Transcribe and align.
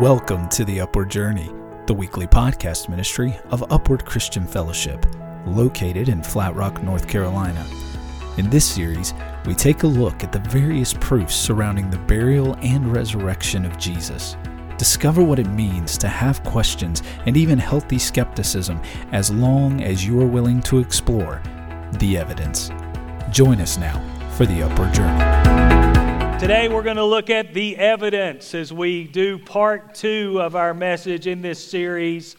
Welcome 0.00 0.50
to 0.50 0.62
the 0.62 0.82
Upward 0.82 1.10
Journey, 1.10 1.50
the 1.86 1.94
weekly 1.94 2.26
podcast 2.26 2.90
ministry 2.90 3.34
of 3.50 3.72
Upward 3.72 4.04
Christian 4.04 4.46
Fellowship, 4.46 5.06
located 5.46 6.10
in 6.10 6.22
Flat 6.22 6.54
Rock, 6.54 6.82
North 6.82 7.08
Carolina. 7.08 7.66
In 8.36 8.50
this 8.50 8.66
series, 8.66 9.14
we 9.46 9.54
take 9.54 9.84
a 9.84 9.86
look 9.86 10.22
at 10.22 10.32
the 10.32 10.50
various 10.50 10.92
proofs 10.92 11.34
surrounding 11.34 11.88
the 11.88 11.96
burial 11.96 12.58
and 12.60 12.92
resurrection 12.92 13.64
of 13.64 13.78
Jesus. 13.78 14.36
Discover 14.76 15.24
what 15.24 15.38
it 15.38 15.48
means 15.48 15.96
to 15.96 16.08
have 16.08 16.44
questions 16.44 17.02
and 17.24 17.34
even 17.34 17.58
healthy 17.58 17.98
skepticism 17.98 18.78
as 19.12 19.30
long 19.30 19.82
as 19.82 20.04
you 20.04 20.20
are 20.20 20.26
willing 20.26 20.60
to 20.64 20.78
explore 20.78 21.40
the 22.00 22.18
evidence. 22.18 22.70
Join 23.30 23.62
us 23.62 23.78
now 23.78 23.98
for 24.32 24.44
the 24.44 24.62
Upward 24.62 24.92
Journey. 24.92 25.35
Today, 26.38 26.68
we're 26.68 26.82
going 26.82 26.96
to 26.96 27.04
look 27.04 27.30
at 27.30 27.54
the 27.54 27.78
evidence 27.78 28.54
as 28.54 28.70
we 28.70 29.04
do 29.04 29.38
part 29.38 29.94
two 29.94 30.38
of 30.42 30.54
our 30.54 30.74
message 30.74 31.26
in 31.26 31.40
this 31.40 31.66
series 31.66 32.36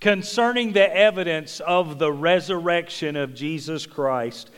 concerning 0.00 0.72
the 0.72 0.94
evidence 0.94 1.60
of 1.60 2.00
the 2.00 2.10
resurrection 2.12 3.14
of 3.14 3.36
Jesus 3.36 3.86
Christ. 3.86 4.50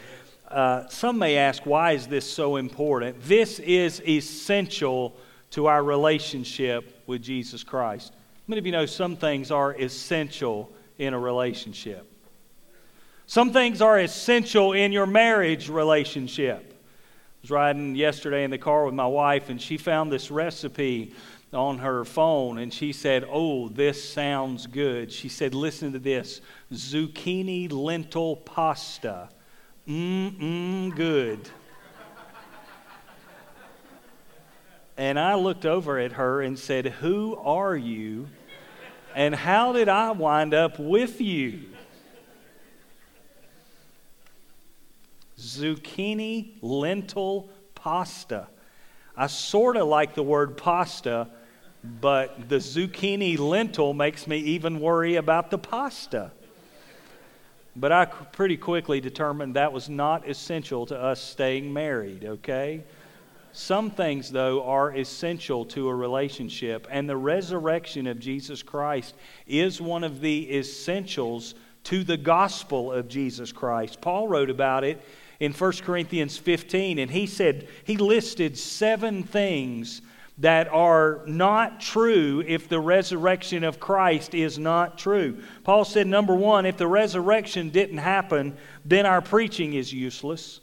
Uh, 0.49 0.89
some 0.89 1.19
may 1.19 1.37
ask, 1.37 1.67
why 1.67 1.93
is 1.93 2.07
this 2.07 2.29
so 2.29 2.57
important? 2.57 3.23
This 3.25 3.59
is 3.59 4.01
essential 4.09 5.15
to 5.51 5.67
our 5.67 5.85
relationship 5.85 7.03
with 7.07 7.21
Jesus 7.21 7.63
Christ. 7.63 8.15
Many 8.47 8.59
of 8.59 8.65
you 8.65 8.73
know 8.73 8.87
some 8.87 9.17
things 9.17 9.51
are 9.51 9.75
essential 9.75 10.73
in 10.97 11.13
a 11.13 11.19
relationship. 11.19 12.11
Some 13.27 13.53
things 13.53 13.83
are 13.83 14.01
essential 14.01 14.73
in 14.73 14.93
your 14.93 15.07
marriage 15.07 15.69
relationship 15.69 16.75
was 17.43 17.51
riding 17.51 17.95
yesterday 17.95 18.45
in 18.45 18.51
the 18.51 18.59
car 18.59 18.85
with 18.85 18.95
my 18.95 19.07
wife, 19.07 19.49
and 19.49 19.61
she 19.61 19.77
found 19.77 20.11
this 20.11 20.31
recipe 20.31 21.15
on 21.53 21.79
her 21.79 22.05
phone, 22.05 22.59
and 22.59 22.73
she 22.73 22.93
said, 22.93 23.25
Oh, 23.31 23.69
this 23.69 24.03
sounds 24.13 24.67
good. 24.67 25.11
She 25.13 25.29
said, 25.29 25.55
Listen 25.55 25.93
to 25.93 25.99
this 25.99 26.41
zucchini 26.73 27.71
lentil 27.73 28.37
pasta. 28.37 29.29
Mmm, 29.87 30.39
mmm, 30.39 30.97
good. 30.97 31.49
and 34.99 35.19
I 35.19 35.35
looked 35.35 35.65
over 35.65 35.99
at 35.99 36.13
her 36.13 36.43
and 36.43 36.59
said, 36.59 36.87
Who 36.87 37.37
are 37.37 37.77
you? 37.77 38.29
And 39.15 39.35
how 39.35 39.73
did 39.73 39.89
I 39.89 40.11
wind 40.11 40.53
up 40.53 40.79
with 40.79 41.21
you? 41.21 41.63
Zucchini 45.39 46.55
lentil 46.61 47.49
pasta. 47.75 48.49
I 49.17 49.27
sort 49.29 49.77
of 49.77 49.89
like 49.89 50.15
the 50.15 50.23
word 50.23 50.57
pasta, 50.57 51.29
but 52.01 52.49
the 52.49 52.57
zucchini 52.57 53.39
lentil 53.39 53.95
makes 53.95 54.27
me 54.27 54.39
even 54.39 54.81
worry 54.81 55.17
about 55.17 55.51
the 55.51 55.59
pasta. 55.59 56.33
But 57.77 57.93
I 57.93 58.07
pretty 58.07 58.57
quickly 58.57 59.01
determined 59.01 59.55
that 59.55 59.73
was 59.73 59.89
not 59.89 60.29
essential 60.29 60.87
to 60.87 61.01
us 61.01 61.21
staying 61.21 61.73
married, 61.73 62.25
okay? 62.25 62.83
Some 63.53 63.91
things, 63.91 64.31
though, 64.31 64.65
are 64.65 64.95
essential 64.95 65.65
to 65.67 65.89
a 65.89 65.95
relationship, 65.95 66.87
and 66.91 67.09
the 67.09 67.17
resurrection 67.17 68.07
of 68.07 68.19
Jesus 68.19 68.63
Christ 68.63 69.15
is 69.47 69.81
one 69.81 70.05
of 70.05 70.21
the 70.21 70.57
essentials 70.57 71.55
to 71.85 72.05
the 72.05 72.17
gospel 72.17 72.93
of 72.93 73.09
Jesus 73.09 73.53
Christ. 73.53 74.01
Paul 74.01 74.29
wrote 74.29 74.51
about 74.51 74.85
it 74.85 75.01
in 75.41 75.53
1 75.53 75.73
Corinthians 75.85 76.37
15, 76.37 76.99
and 76.99 77.11
he 77.11 77.27
said, 77.27 77.69
he 77.85 77.97
listed 77.97 78.59
seven 78.59 79.23
things 79.23 80.03
that 80.39 80.69
are 80.69 81.23
not 81.27 81.81
true 81.81 82.45
if 82.47 82.69
the 82.69 82.79
resurrection 82.79 83.65
of 83.65 83.81
Christ 83.81 84.35
is 84.35 84.59
not 84.59 84.97
true. 84.97 85.43
Paul 85.65 85.85
said, 85.85 86.07
number 86.07 86.35
one, 86.35 86.65
if 86.65 86.77
the 86.77 86.87
resurrection 86.87 87.71
didn't 87.71 87.99
happen, 87.99 88.57
then 88.85 89.05
our 89.05 89.21
preaching 89.21 89.75
is 89.75 89.93
useless. 89.93 90.61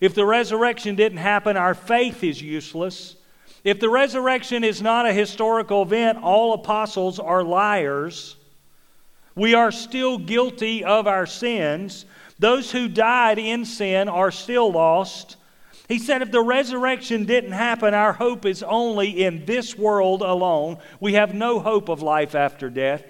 If 0.00 0.14
the 0.14 0.24
resurrection 0.24 0.94
didn't 0.94 1.18
happen, 1.18 1.56
our 1.56 1.74
faith 1.74 2.24
is 2.24 2.40
useless. 2.40 3.16
If 3.64 3.80
the 3.80 3.90
resurrection 3.90 4.64
is 4.64 4.80
not 4.80 5.06
a 5.06 5.12
historical 5.12 5.82
event, 5.82 6.18
all 6.22 6.54
apostles 6.54 7.18
are 7.18 7.42
liars. 7.42 8.36
We 9.34 9.54
are 9.54 9.70
still 9.70 10.16
guilty 10.18 10.84
of 10.84 11.06
our 11.06 11.26
sins. 11.26 12.06
Those 12.38 12.70
who 12.70 12.88
died 12.88 13.38
in 13.38 13.64
sin 13.64 14.08
are 14.08 14.30
still 14.30 14.70
lost. 14.70 15.36
He 15.88 15.98
said, 15.98 16.22
if 16.22 16.30
the 16.30 16.42
resurrection 16.42 17.24
didn't 17.24 17.52
happen, 17.52 17.94
our 17.94 18.12
hope 18.12 18.44
is 18.44 18.62
only 18.62 19.24
in 19.24 19.44
this 19.46 19.76
world 19.76 20.22
alone. 20.22 20.78
We 21.00 21.14
have 21.14 21.34
no 21.34 21.60
hope 21.60 21.88
of 21.88 22.02
life 22.02 22.34
after 22.34 22.68
death. 22.68 23.02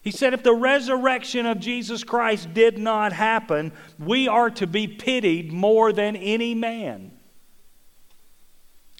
He 0.00 0.12
said, 0.12 0.32
if 0.32 0.42
the 0.42 0.54
resurrection 0.54 1.44
of 1.44 1.58
Jesus 1.58 2.04
Christ 2.04 2.54
did 2.54 2.78
not 2.78 3.12
happen, 3.12 3.72
we 3.98 4.28
are 4.28 4.48
to 4.50 4.66
be 4.66 4.86
pitied 4.86 5.52
more 5.52 5.92
than 5.92 6.16
any 6.16 6.54
man. 6.54 7.10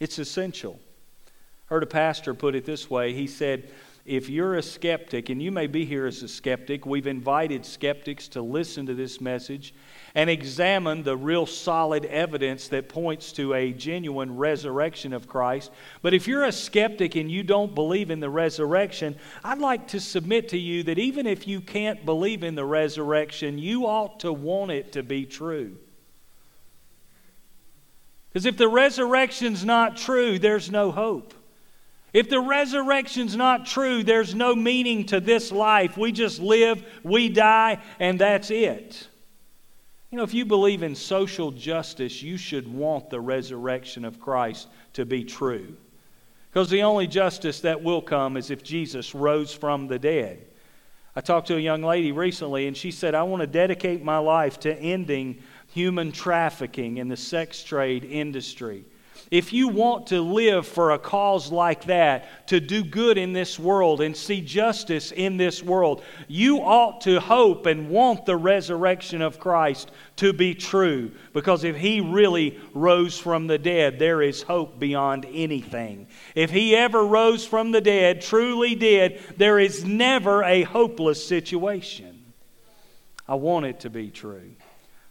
It's 0.01 0.19
essential. 0.19 0.79
I 1.27 1.75
heard 1.75 1.83
a 1.83 1.87
pastor 1.87 2.35
put 2.35 2.55
it 2.55 2.65
this 2.65 2.91
way. 2.91 3.15
He 3.15 3.27
said, 3.27 3.71
if 4.09 4.31
you're 4.31 4.55
a 4.55 4.63
skeptic, 4.63 5.29
and 5.29 5.43
you 5.43 5.53
may 5.53 5.67
be 5.67 5.85
here 5.85 6.07
as 6.07 6.23
a 6.23 6.29
skeptic, 6.29 6.87
we've 6.87 7.07
invited 7.07 7.67
skeptics 7.67 8.27
to 8.29 8.41
listen 8.41 8.87
to 8.87 8.95
this 8.95 9.21
message 9.21 9.75
and 10.15 10.31
examine 10.31 11.03
the 11.03 11.17
real 11.17 11.45
solid 11.45 12.07
evidence 12.07 12.69
that 12.69 12.89
points 12.89 13.33
to 13.33 13.53
a 13.53 13.73
genuine 13.73 14.35
resurrection 14.35 15.13
of 15.13 15.29
Christ. 15.29 15.71
But 16.01 16.15
if 16.15 16.27
you're 16.27 16.45
a 16.45 16.53
skeptic 16.53 17.17
and 17.17 17.31
you 17.31 17.43
don't 17.43 17.75
believe 17.75 18.11
in 18.11 18.21
the 18.21 18.31
resurrection, 18.31 19.15
I'd 19.45 19.59
like 19.59 19.89
to 19.89 20.01
submit 20.01 20.49
to 20.49 20.59
you 20.59 20.83
that 20.85 20.99
even 20.99 21.27
if 21.27 21.47
you 21.47 21.61
can't 21.61 22.07
believe 22.07 22.43
in 22.43 22.55
the 22.55 22.65
resurrection, 22.65 23.59
you 23.59 23.87
ought 23.87 24.21
to 24.21 24.33
want 24.33 24.71
it 24.71 24.93
to 24.93 25.03
be 25.03 25.27
true. 25.27 25.77
Because 28.33 28.47
if 28.47 28.57
the 28.57 28.69
resurrection's 28.69 29.67
not 29.67 29.99
true, 29.99 30.39
there's 30.39 30.71
no 30.71 30.91
hope. 30.91 31.35
If 32.13 32.31
the 32.31 32.41
resurrection's 32.41 33.37
not 33.37 33.67
true, 33.67 34.03
there's 34.03 34.35
no 34.35 34.55
meaning 34.55 35.05
to 35.07 35.21
this 35.21 35.53
life. 35.53 35.97
We 35.97 36.13
just 36.13 36.41
live, 36.41 36.83
we 37.03 37.29
die, 37.29 37.79
and 38.01 38.19
that's 38.19 38.51
it. 38.51 39.07
You 40.11 40.17
know, 40.17 40.25
if 40.25 40.33
you 40.33 40.47
believe 40.47 40.83
in 40.83 40.95
social 40.95 41.51
justice, 41.51 42.23
you 42.23 42.39
should 42.39 42.67
want 42.67 43.11
the 43.11 43.21
resurrection 43.21 44.07
of 44.07 44.19
Christ 44.19 44.69
to 44.95 45.05
be 45.05 45.23
true. 45.23 45.77
Because 46.51 46.71
the 46.71 46.83
only 46.83 47.07
justice 47.07 47.61
that 47.61 47.83
will 47.83 48.01
come 48.01 48.39
is 48.39 48.51
if 48.51 48.63
Jesus 48.63 49.15
rose 49.15 49.53
from 49.53 49.87
the 49.87 49.99
dead. 49.99 50.47
I 51.15 51.21
talked 51.21 51.49
to 51.49 51.57
a 51.57 51.61
young 51.61 51.83
lady 51.83 52.11
recently, 52.13 52.69
and 52.69 52.77
she 52.77 52.91
said, 52.91 53.15
I 53.15 53.23
want 53.25 53.43
to 53.43 53.47
dedicate 53.47 54.03
my 54.03 54.19
life 54.19 54.59
to 54.61 54.75
ending 54.75 55.43
human 55.67 56.11
trafficking 56.11 56.97
in 56.97 57.09
the 57.09 57.17
sex 57.17 57.63
trade 57.63 58.05
industry. 58.05 58.85
If 59.31 59.53
you 59.53 59.69
want 59.69 60.07
to 60.09 60.21
live 60.23 60.67
for 60.67 60.93
a 60.93 60.99
cause 60.99 61.53
like 61.53 61.85
that, 61.85 62.47
to 62.49 62.61
do 62.61 62.83
good 62.83 63.19
in 63.19 63.33
this 63.33 63.59
world 63.59 64.01
and 64.01 64.17
see 64.17 64.41
justice 64.41 65.13
in 65.13 65.37
this 65.37 65.63
world, 65.63 66.03
you 66.29 66.59
ought 66.59 67.03
to 67.03 67.21
hope 67.21 67.67
and 67.67 67.91
want 67.91 68.25
the 68.25 68.37
resurrection 68.37 69.21
of 69.21 69.39
Christ 69.39 69.91
to 70.17 70.33
be 70.33 70.55
true. 70.55 71.11
Because 71.35 71.65
if 71.65 71.77
He 71.77 72.01
really 72.01 72.59
rose 72.73 73.19
from 73.19 73.47
the 73.47 73.59
dead, 73.59 73.99
there 73.99 74.23
is 74.23 74.43
hope 74.43 74.79
beyond 74.79 75.27
anything. 75.31 76.07
If 76.35 76.51
He 76.51 76.75
ever 76.75 77.05
rose 77.05 77.45
from 77.45 77.71
the 77.71 77.83
dead, 77.83 78.23
truly 78.23 78.75
did, 78.75 79.21
there 79.37 79.59
is 79.59 79.85
never 79.85 80.43
a 80.43 80.63
hopeless 80.63 81.25
situation. 81.25 82.33
I 83.29 83.35
want 83.35 83.67
it 83.67 83.81
to 83.81 83.91
be 83.91 84.11
true. 84.11 84.53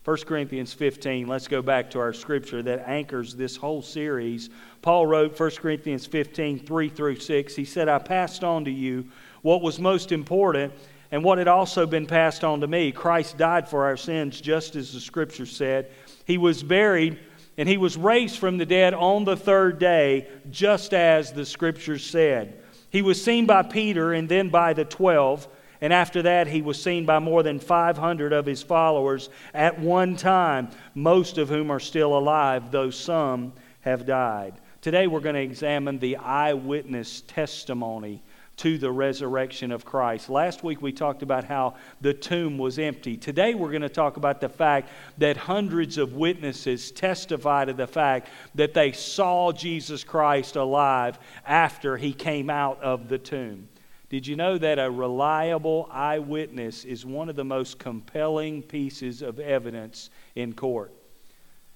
1 0.08 0.20
Corinthians 0.20 0.72
15, 0.72 1.28
let's 1.28 1.50
go 1.50 1.62
back 1.62 1.92
to 1.92 2.00
our 2.00 2.14
scripture 2.14 2.64
that 2.64 2.88
anchors 2.88 3.36
this 3.36 3.58
whole 3.58 3.82
series. 3.82 4.50
Paul 4.82 5.06
wrote 5.06 5.38
1 5.38 5.52
Corinthians 5.58 6.06
15, 6.06 6.60
3 6.60 6.88
through 6.88 7.20
6. 7.20 7.56
He 7.58 7.66
said, 7.66 7.90
I 7.90 8.00
passed 8.00 8.42
on 8.42 8.64
to 8.64 8.72
you 8.72 9.06
what 9.42 9.62
was 9.62 9.82
most 9.82 10.14
important 10.14 10.72
and 11.12 11.26
what 11.26 11.40
had 11.40 11.50
also 11.50 11.86
been 11.86 12.06
passed 12.06 12.46
on 12.46 12.62
to 12.62 12.68
me. 12.68 12.94
Christ 12.94 13.38
died 13.38 13.68
for 13.68 13.84
our 13.84 13.98
sins, 13.98 14.40
just 14.40 14.78
as 14.78 14.94
the 14.94 15.02
scripture 15.02 15.46
said. 15.46 15.92
He 16.24 16.38
was 16.38 16.64
buried 16.64 17.20
and 17.58 17.68
he 17.68 17.76
was 17.76 17.98
raised 17.98 18.40
from 18.40 18.58
the 18.58 18.66
dead 18.66 18.94
on 18.94 19.26
the 19.26 19.36
third 19.36 19.78
day, 19.78 20.30
just 20.50 20.94
as 20.94 21.34
the 21.34 21.46
scripture 21.46 22.00
said. 22.00 22.64
He 22.92 23.02
was 23.02 23.22
seen 23.22 23.46
by 23.46 23.64
Peter 23.64 24.14
and 24.14 24.30
then 24.30 24.48
by 24.48 24.72
the 24.72 24.86
twelve. 24.86 25.50
And 25.82 25.94
after 25.94 26.24
that, 26.24 26.48
he 26.48 26.62
was 26.62 26.82
seen 26.82 27.06
by 27.06 27.20
more 27.20 27.44
than 27.44 27.60
500 27.60 28.34
of 28.34 28.46
his 28.46 28.64
followers 28.64 29.30
at 29.54 29.80
one 29.80 30.16
time, 30.16 30.70
most 30.96 31.38
of 31.38 31.50
whom 31.50 31.72
are 31.72 31.80
still 31.80 32.18
alive, 32.18 32.72
though 32.72 32.90
some 32.90 33.54
have 33.82 34.06
died. 34.06 34.54
Today, 34.82 35.08
we're 35.08 35.20
going 35.20 35.36
to 35.36 35.42
examine 35.42 36.00
the 36.00 36.18
eyewitness 36.18 37.22
testimony 37.28 38.24
to 38.58 38.80
the 38.80 38.92
resurrection 38.92 39.72
of 39.72 39.86
Christ. 39.86 40.30
Last 40.30 40.64
week 40.64 40.82
we 40.82 40.92
talked 40.92 41.22
about 41.22 41.44
how 41.44 41.76
the 42.02 42.14
tomb 42.14 42.58
was 42.58 42.80
empty. 42.80 43.16
Today 43.16 43.54
we're 43.54 43.70
going 43.70 43.84
to 43.84 43.90
talk 43.90 44.18
about 44.18 44.42
the 44.42 44.50
fact 44.50 44.90
that 45.20 45.38
hundreds 45.38 46.00
of 46.00 46.14
witnesses 46.14 46.92
testify 46.92 47.66
to 47.66 47.74
the 47.74 47.86
fact 47.86 48.30
that 48.56 48.74
they 48.74 48.92
saw 48.92 49.52
Jesus 49.52 50.04
Christ 50.04 50.56
alive 50.56 51.20
after 51.46 51.98
he 51.98 52.14
came 52.14 52.50
out 52.50 52.82
of 52.82 53.10
the 53.10 53.20
tomb. 53.20 53.70
Did 54.10 54.26
you 54.26 54.38
know 54.38 54.58
that 54.58 54.80
a 54.80 54.90
reliable 54.90 55.90
eyewitness 55.92 56.86
is 56.86 57.06
one 57.06 57.28
of 57.28 57.36
the 57.36 57.44
most 57.44 57.78
compelling 57.78 58.62
pieces 58.62 59.22
of 59.22 59.40
evidence 59.40 60.10
in 60.36 60.54
court? 60.54 60.94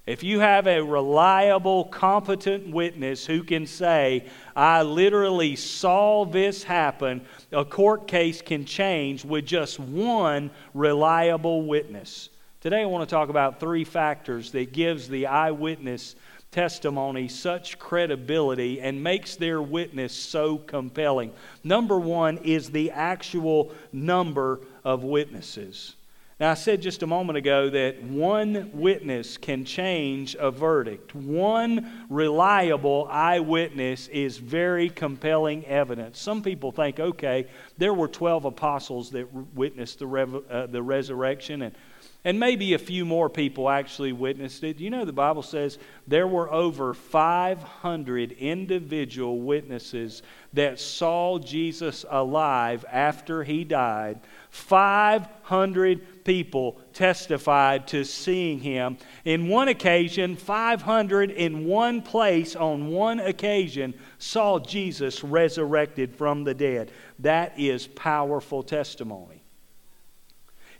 If 0.07 0.23
you 0.23 0.39
have 0.39 0.65
a 0.65 0.81
reliable, 0.81 1.85
competent 1.85 2.71
witness 2.71 3.25
who 3.25 3.43
can 3.43 3.67
say, 3.67 4.25
I 4.55 4.81
literally 4.81 5.55
saw 5.55 6.25
this 6.25 6.63
happen, 6.63 7.21
a 7.51 7.63
court 7.63 8.07
case 8.07 8.41
can 8.41 8.65
change 8.65 9.23
with 9.23 9.45
just 9.45 9.79
one 9.79 10.49
reliable 10.73 11.63
witness. 11.63 12.29
Today 12.61 12.81
I 12.81 12.85
want 12.85 13.07
to 13.07 13.13
talk 13.13 13.29
about 13.29 13.59
three 13.59 13.83
factors 13.83 14.51
that 14.51 14.71
gives 14.73 15.07
the 15.07 15.27
eyewitness 15.27 16.15
testimony 16.51 17.29
such 17.29 17.79
credibility 17.79 18.81
and 18.81 19.01
makes 19.01 19.37
their 19.37 19.61
witness 19.61 20.13
so 20.13 20.57
compelling. 20.57 21.31
Number 21.63 21.97
1 21.97 22.39
is 22.39 22.69
the 22.69 22.91
actual 22.91 23.71
number 23.93 24.59
of 24.83 25.03
witnesses. 25.05 25.95
Now, 26.41 26.51
I 26.51 26.55
said 26.55 26.81
just 26.81 27.03
a 27.03 27.07
moment 27.07 27.37
ago 27.37 27.69
that 27.69 28.03
one 28.03 28.71
witness 28.73 29.37
can 29.37 29.63
change 29.63 30.35
a 30.39 30.51
verdict. 30.51 31.15
One 31.15 32.05
reliable 32.09 33.07
eyewitness 33.09 34.07
is 34.07 34.37
very 34.37 34.89
compelling 34.89 35.65
evidence. 35.67 36.19
Some 36.19 36.41
people 36.41 36.71
think, 36.71 36.99
okay, 36.99 37.47
there 37.77 37.93
were 37.93 38.07
12 38.07 38.45
apostles 38.45 39.11
that 39.11 39.31
witnessed 39.55 39.99
the, 39.99 40.07
rev- 40.07 40.43
uh, 40.49 40.65
the 40.65 40.81
resurrection, 40.81 41.61
and, 41.61 41.75
and 42.23 42.39
maybe 42.39 42.73
a 42.73 42.79
few 42.79 43.03
more 43.03 43.29
people 43.29 43.67
actually 43.67 44.13
witnessed 44.13 44.63
it. 44.63 44.79
You 44.79 44.91
know, 44.91 45.05
the 45.05 45.13
Bible 45.13 45.41
says 45.41 45.79
there 46.07 46.27
were 46.27 46.51
over 46.51 46.93
500 46.93 48.31
individual 48.33 49.41
witnesses 49.41 50.21
that 50.53 50.79
saw 50.79 51.39
Jesus 51.39 52.05
alive 52.07 52.85
after 52.91 53.43
he 53.43 53.63
died. 53.63 54.19
500 54.51 56.23
people 56.23 56.79
testified 56.93 57.87
to 57.87 58.03
seeing 58.03 58.59
him. 58.59 58.97
In 59.25 59.47
one 59.47 59.69
occasion, 59.69 60.35
500 60.35 61.31
in 61.31 61.65
one 61.65 62.03
place 62.03 62.55
on 62.55 62.89
one 62.89 63.19
occasion 63.19 63.95
saw 64.19 64.59
Jesus 64.59 65.23
resurrected 65.23 66.15
from 66.15 66.43
the 66.43 66.53
dead. 66.53 66.91
That 67.17 67.57
is 67.57 67.87
powerful 67.87 68.61
testimony. 68.61 69.40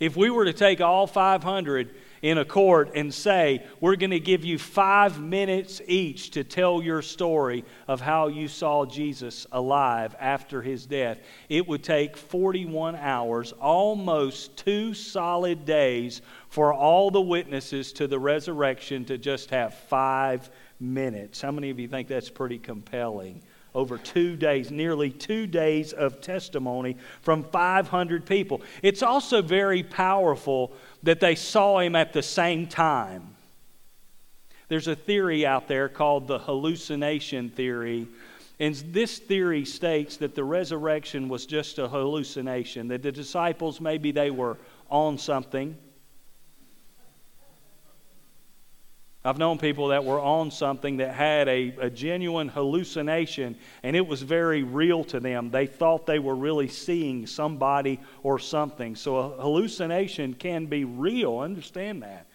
If 0.01 0.17
we 0.17 0.31
were 0.31 0.45
to 0.45 0.53
take 0.53 0.81
all 0.81 1.05
500 1.05 1.93
in 2.23 2.39
a 2.39 2.43
court 2.43 2.93
and 2.95 3.13
say, 3.13 3.63
We're 3.79 3.95
going 3.95 4.09
to 4.09 4.19
give 4.19 4.43
you 4.43 4.57
five 4.57 5.21
minutes 5.21 5.79
each 5.85 6.31
to 6.31 6.43
tell 6.43 6.81
your 6.81 7.03
story 7.03 7.63
of 7.87 8.01
how 8.01 8.27
you 8.27 8.47
saw 8.47 8.87
Jesus 8.87 9.45
alive 9.51 10.15
after 10.19 10.63
his 10.63 10.87
death. 10.87 11.19
It 11.49 11.67
would 11.67 11.83
take 11.83 12.17
41 12.17 12.95
hours, 12.95 13.51
almost 13.51 14.57
two 14.57 14.95
solid 14.95 15.65
days, 15.65 16.23
for 16.49 16.73
all 16.73 17.11
the 17.11 17.21
witnesses 17.21 17.93
to 17.93 18.07
the 18.07 18.17
resurrection 18.17 19.05
to 19.05 19.19
just 19.19 19.51
have 19.51 19.75
five 19.75 20.49
minutes. 20.79 21.41
How 21.41 21.51
many 21.51 21.69
of 21.69 21.79
you 21.79 21.87
think 21.87 22.07
that's 22.07 22.31
pretty 22.31 22.57
compelling? 22.57 23.43
Over 23.73 23.97
two 23.97 24.35
days, 24.35 24.71
nearly 24.71 25.09
two 25.09 25.47
days 25.47 25.93
of 25.93 26.21
testimony 26.21 26.97
from 27.21 27.43
500 27.43 28.25
people. 28.25 28.61
It's 28.81 29.03
also 29.03 29.41
very 29.41 29.83
powerful 29.83 30.73
that 31.03 31.19
they 31.19 31.35
saw 31.35 31.79
him 31.79 31.95
at 31.95 32.13
the 32.13 32.23
same 32.23 32.67
time. 32.67 33.35
There's 34.67 34.87
a 34.87 34.95
theory 34.95 35.45
out 35.45 35.67
there 35.67 35.89
called 35.89 36.27
the 36.27 36.39
hallucination 36.39 37.49
theory. 37.49 38.07
And 38.59 38.75
this 38.75 39.19
theory 39.19 39.65
states 39.65 40.17
that 40.17 40.35
the 40.35 40.43
resurrection 40.43 41.27
was 41.27 41.45
just 41.45 41.79
a 41.79 41.87
hallucination, 41.87 42.87
that 42.89 43.01
the 43.01 43.11
disciples 43.11 43.81
maybe 43.81 44.11
they 44.11 44.31
were 44.31 44.57
on 44.89 45.17
something 45.17 45.75
I've 49.23 49.37
known 49.37 49.59
people 49.59 49.89
that 49.89 50.03
were 50.03 50.19
on 50.19 50.49
something 50.49 50.97
that 50.97 51.13
had 51.13 51.47
a, 51.47 51.75
a, 51.79 51.89
genuine 51.91 52.47
hallucination 52.47 53.55
and 53.83 53.95
it 53.95 54.07
was 54.07 54.23
very 54.23 54.63
real 54.63 55.03
to 55.05 55.19
them. 55.19 55.51
They 55.51 55.67
thought 55.67 56.07
they 56.07 56.17
were 56.17 56.35
really 56.35 56.67
seeing 56.67 57.27
somebody 57.27 57.99
or 58.23 58.39
something. 58.39 58.95
So 58.95 59.17
a 59.17 59.29
hallucination 59.41 60.33
can 60.33 60.65
be 60.65 60.85
real. 60.85 61.37
Understand 61.37 62.01
that. 62.01 62.25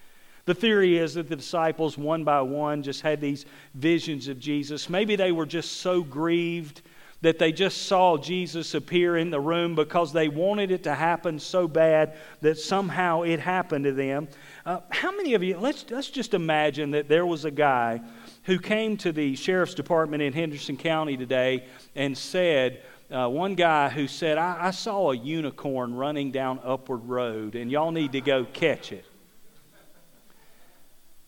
The 0.44 0.54
theory 0.54 0.96
is 0.96 1.14
that 1.14 1.28
the 1.28 1.34
disciples, 1.34 1.98
one 1.98 2.22
by 2.22 2.40
one, 2.42 2.84
just 2.84 3.00
had 3.00 3.20
these 3.20 3.46
visions 3.74 4.28
of 4.28 4.38
Jesus. 4.38 4.88
Maybe 4.88 5.16
they 5.16 5.32
were 5.32 5.46
just 5.46 5.80
so 5.80 6.04
grieved 6.04 6.82
that 7.22 7.38
they 7.38 7.50
just 7.50 7.86
saw 7.86 8.16
Jesus 8.16 8.74
appear 8.74 9.16
in 9.16 9.30
the 9.30 9.40
room 9.40 9.74
because 9.74 10.12
they 10.12 10.28
wanted 10.28 10.70
it 10.70 10.82
to 10.84 10.94
happen 10.94 11.38
so 11.38 11.66
bad 11.66 12.16
that 12.40 12.58
somehow 12.58 13.22
it 13.22 13.40
happened 13.40 13.84
to 13.84 13.92
them. 13.92 14.28
Uh, 14.64 14.80
how 14.90 15.10
many 15.16 15.34
of 15.34 15.42
you, 15.42 15.56
let's, 15.58 15.86
let's 15.90 16.10
just 16.10 16.34
imagine 16.34 16.90
that 16.90 17.08
there 17.08 17.26
was 17.26 17.44
a 17.44 17.50
guy 17.50 18.00
who 18.44 18.58
came 18.58 18.96
to 18.98 19.12
the 19.12 19.34
sheriff's 19.34 19.74
department 19.74 20.22
in 20.22 20.32
Henderson 20.32 20.76
County 20.76 21.16
today 21.16 21.66
and 21.94 22.16
said, 22.16 22.82
uh, 23.10 23.28
one 23.28 23.54
guy 23.54 23.88
who 23.88 24.06
said, 24.06 24.36
I, 24.36 24.66
I 24.66 24.70
saw 24.72 25.12
a 25.12 25.16
unicorn 25.16 25.94
running 25.94 26.32
down 26.32 26.60
Upward 26.64 27.04
Road, 27.04 27.54
and 27.54 27.70
y'all 27.70 27.92
need 27.92 28.12
to 28.12 28.20
go 28.20 28.44
catch 28.44 28.92
it. 28.92 29.04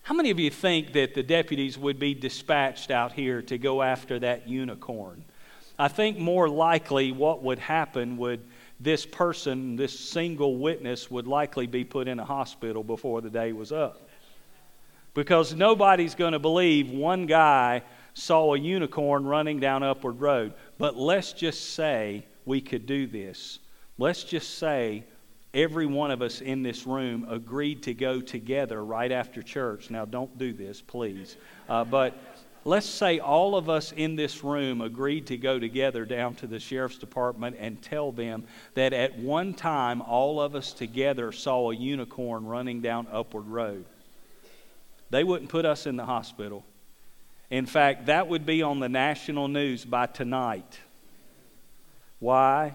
How 0.02 0.14
many 0.14 0.31
of 0.31 0.41
you 0.41 0.50
think 0.50 0.93
that 0.94 1.14
the 1.14 1.23
deputies 1.23 1.76
would 1.76 1.99
be 1.99 2.14
dispatched 2.14 2.91
out 2.91 3.12
here 3.12 3.43
to 3.43 3.58
go 3.58 3.82
after 3.82 4.19
that 4.20 4.49
unicorn? 4.49 5.25
I 5.79 5.89
think 5.89 6.19
more 6.19 6.49
likely 6.49 7.13
what 7.13 7.43
would 7.43 7.59
happen 7.59 8.17
would 8.17 8.41
this 8.81 9.07
person, 9.07 9.77
this 9.77 9.99
single 9.99 10.57
witness, 10.57 11.11
would 11.11 11.27
likely 11.27 11.67
be 11.67 11.85
put 11.85 12.09
in 12.09 12.19
a 12.19 12.25
hospital 12.25 12.83
before 12.83 13.21
the 13.21 13.31
day 13.31 13.53
was 13.53 13.73
up. 13.73 14.09
Because 15.15 15.55
nobody's 15.55 16.15
going 16.15 16.33
to 16.33 16.39
believe 16.39 16.91
one 16.91 17.27
guy 17.27 17.83
saw 18.15 18.55
a 18.55 18.59
unicorn 18.59 19.25
running 19.25 19.61
down 19.61 19.83
Upward 19.83 20.21
Road. 20.21 20.53
But 20.79 20.97
let's 20.97 21.33
just 21.33 21.75
say 21.75 22.25
we 22.45 22.61
could 22.61 22.87
do 22.87 23.07
this. 23.07 23.59
Let's 23.99 24.25
just 24.25 24.59
say 24.59 25.05
every 25.55 25.87
one 25.87 26.11
of 26.11 26.23
us 26.23 26.41
in 26.41 26.63
this 26.63 26.87
room 26.87 27.27
agreed 27.29 27.83
to 27.85 27.95
go 27.95 28.21
together 28.21 28.85
right 28.85 29.11
after 29.11 29.43
church. 29.43 29.91
Now, 29.91 30.05
don't 30.05 30.37
do 30.39 30.53
this, 30.53 30.81
please. 30.81 31.37
Uh, 31.69 31.85
but 31.85 32.15
let's 32.69 32.87
say 32.87 33.19
all 33.19 33.56
of 33.56 33.70
us 33.70 33.93
in 33.93 34.15
this 34.15 34.44
room 34.44 34.82
agreed 34.82 35.26
to 35.26 35.38
go 35.38 35.59
together 35.59 36.05
down 36.05 36.35
to 36.35 36.47
the 36.47 36.61
sheriff's 36.61 36.99
department 36.99 37.56
and 37.59 37.81
tell 37.81 38.12
them 38.12 38.44
that 38.75 38.93
at 38.93 39.19
one 39.19 39.55
time 39.55 40.03
all 40.03 40.39
of 40.39 40.55
us 40.55 40.75
together 40.75 41.32
saw 41.32 41.70
a 41.70 41.75
unicorn 41.75 42.44
running 42.44 42.82
down 42.82 43.06
Upward 43.10 43.46
Road. 43.46 43.87
They 45.08 45.25
wouldn't 45.25 45.48
put 45.48 45.65
us 45.65 45.87
in 45.87 45.96
the 45.96 46.05
hospital. 46.05 46.63
In 47.51 47.65
fact, 47.65 48.06
that 48.06 48.29
would 48.29 48.44
be 48.44 48.60
on 48.60 48.81
the 48.81 48.89
national 48.91 49.48
news 49.48 49.87
by 49.87 50.05
tonight. 50.05 50.79
Why? 52.19 52.75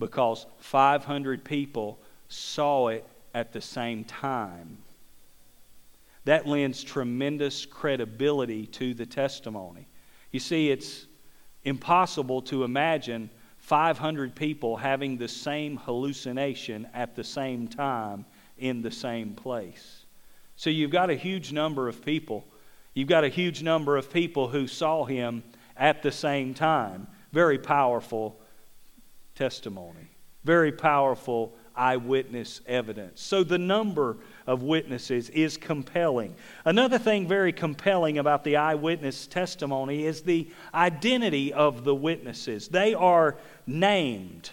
Because 0.00 0.46
500 0.58 1.44
people 1.44 1.96
saw 2.28 2.88
it 2.88 3.06
at 3.32 3.52
the 3.52 3.60
same 3.60 4.02
time 4.02 4.78
that 6.28 6.46
lends 6.46 6.84
tremendous 6.84 7.64
credibility 7.64 8.66
to 8.66 8.92
the 8.92 9.06
testimony. 9.06 9.88
You 10.30 10.40
see, 10.40 10.70
it's 10.70 11.06
impossible 11.64 12.42
to 12.42 12.64
imagine 12.64 13.30
500 13.56 14.34
people 14.34 14.76
having 14.76 15.16
the 15.16 15.26
same 15.26 15.78
hallucination 15.78 16.86
at 16.92 17.16
the 17.16 17.24
same 17.24 17.66
time 17.66 18.26
in 18.58 18.82
the 18.82 18.90
same 18.90 19.32
place. 19.32 20.04
So 20.56 20.68
you've 20.68 20.90
got 20.90 21.08
a 21.08 21.14
huge 21.14 21.50
number 21.50 21.88
of 21.88 22.04
people. 22.04 22.44
You've 22.92 23.08
got 23.08 23.24
a 23.24 23.30
huge 23.30 23.62
number 23.62 23.96
of 23.96 24.12
people 24.12 24.48
who 24.48 24.66
saw 24.66 25.06
him 25.06 25.42
at 25.78 26.02
the 26.02 26.12
same 26.12 26.52
time. 26.52 27.06
Very 27.32 27.58
powerful 27.58 28.38
testimony. 29.34 30.10
Very 30.44 30.72
powerful 30.72 31.54
eyewitness 31.74 32.60
evidence. 32.66 33.22
So 33.22 33.44
the 33.44 33.56
number 33.56 34.18
of 34.48 34.62
witnesses 34.62 35.28
is 35.30 35.56
compelling. 35.56 36.34
Another 36.64 36.98
thing 36.98 37.28
very 37.28 37.52
compelling 37.52 38.18
about 38.18 38.42
the 38.42 38.56
eyewitness 38.56 39.26
testimony 39.26 40.04
is 40.04 40.22
the 40.22 40.48
identity 40.74 41.52
of 41.52 41.84
the 41.84 41.94
witnesses. 41.94 42.66
They 42.68 42.94
are 42.94 43.36
named. 43.66 44.50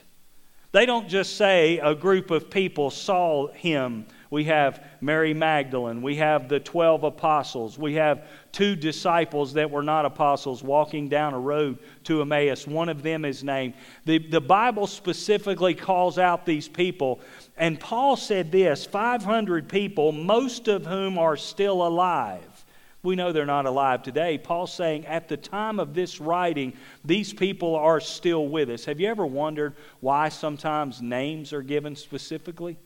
They 0.74 0.86
don't 0.86 1.08
just 1.08 1.38
say 1.38 1.80
a 1.80 1.96
group 1.96 2.30
of 2.30 2.50
people 2.50 2.92
saw 2.92 3.48
him 3.48 4.06
We 4.36 4.44
have 4.44 4.84
Mary 5.00 5.34
Magdalene. 5.34 6.01
We 6.01 6.18
have 6.18 6.50
the 6.50 6.60
12 6.60 7.06
apostles. 7.06 7.80
We 7.80 7.94
have 7.94 8.27
two 8.51 8.75
disciples 8.75 9.54
that 9.54 9.72
were 9.72 9.82
not 9.82 10.04
apostles 10.04 10.62
walking 10.62 11.08
down 11.08 11.34
a 11.34 11.39
road 11.39 11.77
to 12.04 12.20
Emmaus. 12.20 12.68
One 12.68 12.89
of 12.89 13.01
them 13.01 13.24
is 13.24 13.46
named. 13.46 13.75
The, 14.04 14.18
the 14.18 14.42
Bible 14.42 14.88
specifically 14.88 15.74
calls 15.74 16.20
out 16.20 16.46
these 16.46 16.68
people. 16.68 17.22
And 17.56 17.80
Paul 17.80 18.18
said 18.18 18.51
this 18.51 18.84
500 18.84 19.70
people, 19.70 20.12
most 20.12 20.68
of 20.68 20.86
whom 20.86 21.18
are 21.18 21.38
still 21.38 21.88
alive. 21.88 22.65
We 23.04 23.15
know 23.15 23.32
they're 23.32 23.46
not 23.46 23.65
alive 23.65 24.04
today. 24.04 24.38
Paul's 24.38 24.74
saying 24.74 25.06
at 25.06 25.30
the 25.30 25.38
time 25.38 25.80
of 25.80 25.94
this 25.94 26.20
writing, 26.20 26.74
these 27.06 27.32
people 27.32 27.74
are 27.77 28.01
still 28.01 28.50
with 28.50 28.70
us. 28.70 28.84
Have 28.84 29.00
you 29.00 29.08
ever 29.08 29.25
wondered 29.25 29.75
why 30.01 30.27
sometimes 30.27 31.01
names 31.01 31.54
are 31.54 31.62
given 31.62 31.96
specifically? 31.96 32.77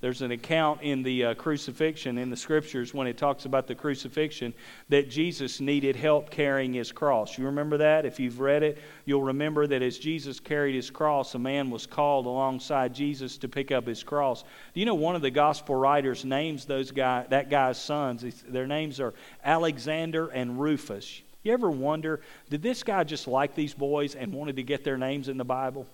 There's 0.00 0.22
an 0.22 0.30
account 0.30 0.80
in 0.80 1.02
the 1.02 1.26
uh, 1.26 1.34
crucifixion 1.34 2.16
in 2.16 2.30
the 2.30 2.36
scriptures 2.36 2.94
when 2.94 3.06
it 3.06 3.18
talks 3.18 3.44
about 3.44 3.66
the 3.66 3.74
crucifixion 3.74 4.54
that 4.88 5.10
Jesus 5.10 5.60
needed 5.60 5.94
help 5.94 6.30
carrying 6.30 6.72
his 6.72 6.90
cross. 6.90 7.36
You 7.36 7.44
remember 7.44 7.76
that? 7.76 8.06
If 8.06 8.18
you've 8.18 8.40
read 8.40 8.62
it, 8.62 8.78
you'll 9.04 9.22
remember 9.22 9.66
that 9.66 9.82
as 9.82 9.98
Jesus 9.98 10.40
carried 10.40 10.74
his 10.74 10.88
cross, 10.88 11.34
a 11.34 11.38
man 11.38 11.68
was 11.68 11.86
called 11.86 12.24
alongside 12.24 12.94
Jesus 12.94 13.36
to 13.38 13.48
pick 13.48 13.70
up 13.70 13.86
his 13.86 14.02
cross. 14.02 14.42
Do 14.72 14.80
you 14.80 14.86
know 14.86 14.94
one 14.94 15.16
of 15.16 15.22
the 15.22 15.30
gospel 15.30 15.74
writers 15.74 16.24
names 16.24 16.64
those 16.64 16.90
guy, 16.92 17.26
that 17.28 17.50
guy's 17.50 17.76
sons? 17.76 18.24
Their 18.48 18.66
names 18.66 19.00
are 19.00 19.12
Alexander 19.44 20.28
and 20.28 20.58
Rufus. 20.58 21.20
You 21.42 21.52
ever 21.52 21.70
wonder, 21.70 22.20
did 22.48 22.62
this 22.62 22.82
guy 22.82 23.04
just 23.04 23.28
like 23.28 23.54
these 23.54 23.74
boys 23.74 24.14
and 24.14 24.32
wanted 24.32 24.56
to 24.56 24.62
get 24.62 24.82
their 24.82 24.96
names 24.96 25.28
in 25.28 25.36
the 25.36 25.44
Bible? 25.44 25.86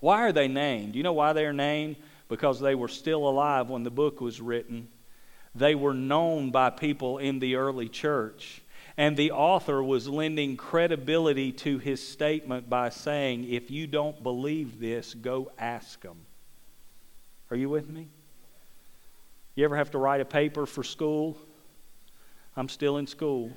Why 0.00 0.22
are 0.22 0.32
they 0.32 0.48
named? 0.48 0.94
You 0.94 1.02
know 1.02 1.12
why 1.12 1.32
they're 1.32 1.52
named? 1.52 1.96
Because 2.28 2.60
they 2.60 2.74
were 2.74 2.88
still 2.88 3.28
alive 3.28 3.68
when 3.68 3.82
the 3.82 3.90
book 3.90 4.20
was 4.20 4.40
written. 4.40 4.88
They 5.54 5.74
were 5.74 5.94
known 5.94 6.50
by 6.50 6.70
people 6.70 7.18
in 7.18 7.38
the 7.38 7.56
early 7.56 7.88
church. 7.88 8.62
And 8.96 9.16
the 9.16 9.30
author 9.30 9.82
was 9.82 10.08
lending 10.08 10.56
credibility 10.56 11.52
to 11.52 11.78
his 11.78 12.06
statement 12.06 12.68
by 12.68 12.90
saying, 12.90 13.48
If 13.48 13.70
you 13.70 13.86
don't 13.86 14.22
believe 14.22 14.80
this, 14.80 15.14
go 15.14 15.52
ask 15.58 16.00
them. 16.02 16.18
Are 17.50 17.56
you 17.56 17.68
with 17.68 17.88
me? 17.88 18.08
You 19.54 19.64
ever 19.64 19.76
have 19.76 19.92
to 19.92 19.98
write 19.98 20.20
a 20.20 20.24
paper 20.24 20.66
for 20.66 20.84
school? 20.84 21.36
I'm 22.56 22.68
still 22.68 22.98
in 22.98 23.06
school 23.06 23.52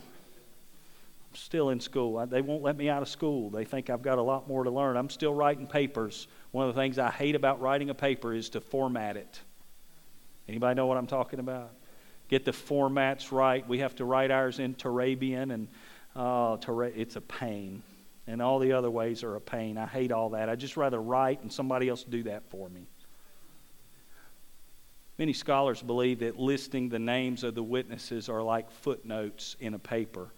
still 1.34 1.70
in 1.70 1.80
school. 1.80 2.26
They 2.26 2.42
won't 2.42 2.64
let 2.64 2.78
me 2.78 2.90
out 2.90 3.02
of 3.02 3.10
school. 3.10 3.50
They 3.50 3.66
think 3.66 3.90
I've 3.90 4.02
got 4.02 4.18
a 4.18 4.22
lot 4.22 4.48
more 4.48 4.64
to 4.64 4.72
learn. 4.72 4.98
I'm 4.98 5.10
still 5.10 5.34
writing 5.34 5.68
papers. 5.68 6.28
One 6.52 6.68
of 6.68 6.76
the 6.76 6.82
things 6.82 7.00
I 7.00 7.10
hate 7.10 7.36
about 7.36 7.62
writing 7.62 7.90
a 7.90 7.94
paper 7.94 8.34
is 8.34 8.50
to 8.50 8.62
format 8.62 9.18
it. 9.18 9.40
Anybody 10.48 10.76
know 10.76 10.88
what 10.88 10.98
I'm 10.98 11.08
talking 11.08 11.40
about? 11.40 11.72
Get 12.28 12.46
the 12.46 12.52
formats 12.52 13.32
right. 13.32 13.68
We 13.68 13.80
have 13.80 13.96
to 13.96 14.06
write 14.06 14.32
ours 14.32 14.60
in 14.60 14.76
Turabian, 14.76 15.54
and 15.54 15.68
uh, 16.16 16.58
it's 16.96 17.16
a 17.16 17.22
pain. 17.22 17.84
And 18.28 18.42
all 18.42 18.60
the 18.60 18.74
other 18.74 18.90
ways 18.90 19.24
are 19.24 19.36
a 19.36 19.42
pain. 19.42 19.78
I 19.78 19.86
hate 19.86 20.12
all 20.12 20.30
that. 20.32 20.50
I 20.50 20.56
just 20.56 20.78
rather 20.78 21.02
write 21.02 21.42
and 21.42 21.52
somebody 21.52 21.90
else 21.90 22.04
do 22.04 22.24
that 22.24 22.50
for 22.50 22.70
me. 22.70 22.88
Many 25.18 25.34
scholars 25.34 25.82
believe 25.82 26.20
that 26.20 26.40
listing 26.40 26.90
the 26.90 27.00
names 27.00 27.44
of 27.44 27.54
the 27.54 27.64
witnesses 27.64 28.30
are 28.30 28.42
like 28.42 28.72
footnotes 28.72 29.56
in 29.60 29.74
a 29.74 29.80
paper 29.80 30.32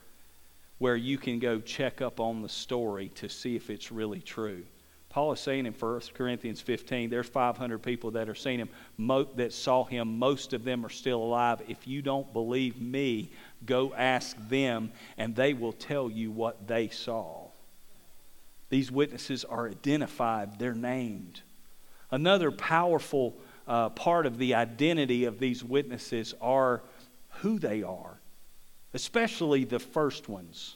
where 0.83 0.97
you 0.97 1.17
can 1.17 1.39
go 1.39 1.61
check 1.61 2.01
up 2.01 2.19
on 2.19 2.41
the 2.41 2.49
story 2.49 3.07
to 3.15 3.29
see 3.29 3.55
if 3.55 3.69
it's 3.69 3.89
really 3.89 4.19
true. 4.19 4.65
Paul 5.07 5.31
is 5.31 5.39
saying 5.39 5.65
in 5.65 5.71
1 5.71 6.01
Corinthians 6.13 6.59
15, 6.59 7.09
there's 7.09 7.29
500 7.29 7.79
people 7.79 8.11
that 8.11 8.27
are 8.27 8.35
seeing 8.35 8.59
him, 8.59 8.67
mo- 8.97 9.29
that 9.37 9.53
saw 9.53 9.85
him. 9.85 10.19
Most 10.19 10.51
of 10.51 10.65
them 10.65 10.85
are 10.85 10.89
still 10.89 11.23
alive. 11.23 11.61
If 11.69 11.87
you 11.87 12.01
don't 12.01 12.33
believe 12.33 12.81
me, 12.81 13.31
go 13.65 13.93
ask 13.93 14.35
them, 14.49 14.91
and 15.17 15.33
they 15.33 15.53
will 15.53 15.71
tell 15.71 16.11
you 16.11 16.31
what 16.31 16.67
they 16.67 16.89
saw. 16.89 17.47
These 18.69 18.91
witnesses 18.91 19.45
are 19.45 19.69
identified, 19.69 20.59
they're 20.59 20.73
named. 20.73 21.43
Another 22.11 22.51
powerful 22.51 23.37
uh, 23.69 23.87
part 23.91 24.25
of 24.25 24.37
the 24.37 24.55
identity 24.55 25.23
of 25.23 25.39
these 25.39 25.63
witnesses 25.63 26.33
are 26.41 26.83
who 27.39 27.57
they 27.57 27.83
are 27.83 28.12
especially 28.93 29.63
the 29.63 29.79
first 29.79 30.29
ones. 30.29 30.75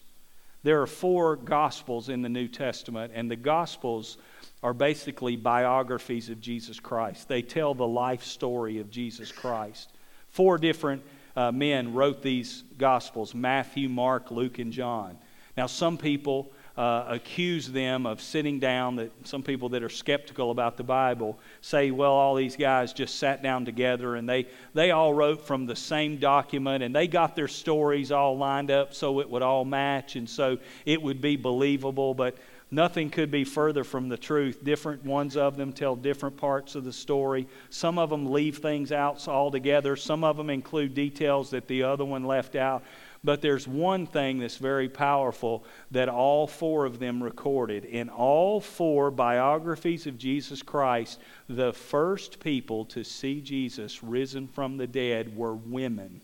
There 0.64 0.82
are 0.82 0.88
four 0.88 1.36
Gospels 1.36 2.10
in 2.10 2.22
the 2.22 2.30
New 2.30 2.48
Testament, 2.48 3.14
and 3.16 3.30
the 3.30 3.36
Gospels 3.36 4.18
are 4.64 4.74
basically 4.74 5.36
biographies 5.36 6.30
of 6.30 6.42
Jesus 6.42 6.80
Christ. 6.80 7.28
They 7.28 7.42
tell 7.42 7.74
the 7.74 7.88
life 7.88 8.24
story 8.24 8.80
of 8.80 8.90
Jesus 8.90 9.32
Christ. 9.32 9.92
Four 10.30 10.58
different 10.58 11.04
uh, 11.36 11.52
men 11.52 11.94
wrote 11.94 12.22
these 12.22 12.64
Gospels 12.78 13.36
Matthew, 13.36 13.88
Mark, 13.88 14.32
Luke, 14.32 14.60
and 14.60 14.74
John. 14.74 15.18
Now, 15.56 15.68
some 15.68 15.98
people 15.98 16.52
uh, 16.78 17.06
accuse 17.08 17.68
them 17.72 18.06
of 18.06 18.22
sitting 18.22 18.60
down, 18.60 18.98
that 18.98 19.12
some 19.28 19.42
people 19.42 19.70
that 19.70 19.82
are 19.82 19.90
skeptical 19.90 20.52
about 20.52 20.78
the 20.78 20.84
Bible 20.84 21.40
say, 21.62 21.90
well, 21.90 22.12
all 22.12 22.36
these 22.36 22.56
guys 22.56 22.94
just 22.94 23.18
sat 23.18 23.42
down 23.42 23.66
together 23.66 24.16
and 24.16 24.30
they, 24.30 24.48
they 24.74 24.92
all 24.92 25.14
wrote 25.14 25.46
from 25.46 25.66
the 25.66 25.76
same 25.76 26.18
document 26.18 26.84
and 26.84 26.96
they 26.96 27.08
got 27.08 27.36
their 27.36 27.48
stories 27.48 28.12
all 28.12 28.38
lined 28.38 28.70
up 28.70 28.94
so 28.94 29.20
it 29.20 29.30
would 29.30 29.42
all 29.42 29.66
match 29.66 30.16
and 30.16 30.30
so 30.30 30.58
it 30.86 31.02
would 31.02 31.20
be 31.20 31.36
believable. 31.36 32.14
But 32.14 32.38
Nothing 32.70 33.10
could 33.10 33.32
be 33.32 33.46
further 33.46 33.86
from 33.86 34.10
the 34.10 34.18
truth. 34.18 34.62
Different 34.62 35.06
ones 35.06 35.38
of 35.38 35.56
them 35.56 35.72
tell 35.72 35.96
different 35.96 36.36
parts 36.36 36.76
of 36.76 36.84
the 36.84 36.92
story. 36.92 37.48
Some 37.70 37.98
of 37.98 38.10
them 38.10 38.30
leave 38.30 38.58
things 38.58 38.92
out 38.92 39.26
altogether. 39.26 39.96
Some 39.96 40.26
of 40.26 40.36
them 40.36 40.50
include 40.50 40.94
details 40.94 41.50
that 41.52 41.68
the 41.68 41.84
other 41.84 42.04
one 42.04 42.26
left 42.26 42.58
out. 42.58 42.84
But 43.24 43.42
there's 43.42 43.68
one 43.68 44.06
thing 44.06 44.40
that's 44.40 44.58
very 44.58 44.90
powerful 44.90 45.66
that 45.92 46.08
all 46.08 46.48
four 46.48 46.86
of 46.86 47.00
them 47.00 47.22
recorded. 47.22 47.84
In 47.86 48.10
all 48.10 48.62
four 48.62 49.12
biographies 49.12 50.08
of 50.08 50.18
Jesus 50.18 50.62
Christ, 50.62 51.20
the 51.50 51.74
first 51.74 52.40
people 52.40 52.86
to 52.86 53.04
see 53.04 53.42
Jesus 53.42 54.04
risen 54.04 54.48
from 54.48 54.78
the 54.78 54.88
dead 54.88 55.36
were 55.36 55.56
women. 55.56 56.22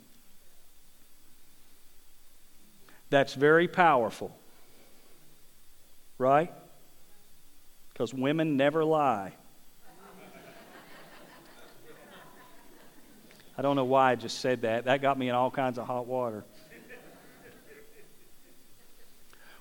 That's 3.09 3.33
very 3.33 3.67
powerful. 3.67 4.35
Right? 6.17 6.53
Because 7.91 8.13
women 8.13 8.55
never 8.57 8.83
lie. 8.83 9.33
I 13.55 13.61
don't 13.61 13.75
know 13.75 13.85
why 13.85 14.11
I 14.11 14.15
just 14.15 14.39
said 14.39 14.61
that. 14.61 14.85
That 14.85 15.01
got 15.01 15.17
me 15.17 15.29
in 15.29 15.35
all 15.35 15.51
kinds 15.51 15.77
of 15.77 15.85
hot 15.85 16.07
water. 16.07 16.43